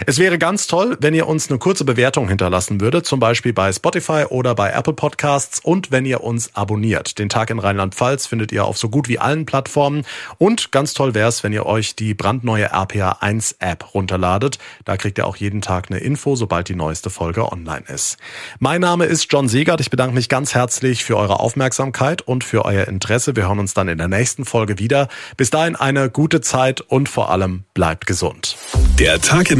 Es 0.08 0.23
wäre 0.24 0.38
ganz 0.38 0.68
toll, 0.68 0.96
wenn 1.02 1.14
ihr 1.14 1.28
uns 1.28 1.50
eine 1.50 1.60
kurze 1.60 1.84
Bewertung 1.84 2.30
hinterlassen 2.30 2.80
würdet, 2.80 3.06
zum 3.06 3.20
Beispiel 3.20 3.52
bei 3.52 3.74
Spotify 3.74 4.24
oder 4.30 4.56
bei 4.56 4.72
Apple 4.72 4.94
Podcasts 4.94 5.60
und 5.60 5.92
wenn 5.92 6.06
ihr 6.06 6.24
uns 6.24 6.56
abonniert. 6.56 7.20
Den 7.20 7.28
Tag 7.28 7.50
in 7.50 7.60
Rheinland-Pfalz 7.60 8.28
findet 8.28 8.54
ihr 8.54 8.64
auf 8.64 8.78
so 8.78 8.88
gut 8.88 9.10
wie 9.10 9.20
allen 9.20 9.46
Plattformen 9.46 10.06
und 10.38 10.72
ganz 10.72 10.94
toll 10.94 11.14
wäre 11.14 11.28
es, 11.28 11.44
wenn 11.44 11.52
ihr 11.52 11.66
euch 11.66 11.98
die 11.98 12.14
brandneue 12.14 12.72
RPA 12.72 13.18
1 13.20 13.58
App 13.60 13.94
runterladet. 13.94 14.60
Da 14.86 14.96
kriegt 14.96 15.18
ihr 15.18 15.28
auch 15.28 15.36
jeden 15.36 15.60
Tag 15.60 15.88
eine 15.90 16.00
Info, 16.00 16.38
sobald 16.38 16.70
die 16.70 16.76
neueste 16.76 17.10
Folge 17.10 17.52
online 17.52 17.84
ist. 17.94 18.16
Mein 18.60 18.80
Name 18.80 19.04
ist 19.04 19.28
John 19.30 19.50
Segert. 19.50 19.82
Ich 19.82 19.90
bedanke 19.90 20.16
mich 20.16 20.30
ganz 20.30 20.56
herzlich 20.56 21.04
für 21.04 21.18
eure 21.18 21.42
Aufmerksamkeit 21.42 22.22
und 22.22 22.46
für 22.46 22.64
euer 22.64 22.88
Interesse. 22.88 23.36
Wir 23.36 23.50
hören 23.50 23.60
uns 23.60 23.74
dann 23.74 23.90
in 23.90 23.98
der 23.98 24.08
nächsten 24.08 24.46
Folge 24.46 24.80
wieder. 24.80 25.10
Bis 25.36 25.50
dahin 25.50 25.76
eine 25.76 26.10
gute 26.10 26.40
Zeit 26.40 26.80
und 26.80 27.10
vor 27.10 27.30
allem 27.30 27.66
bleibt 27.74 28.08
gesund. 28.08 28.56
Der 29.00 29.20
Tag 29.20 29.52
in 29.52 29.60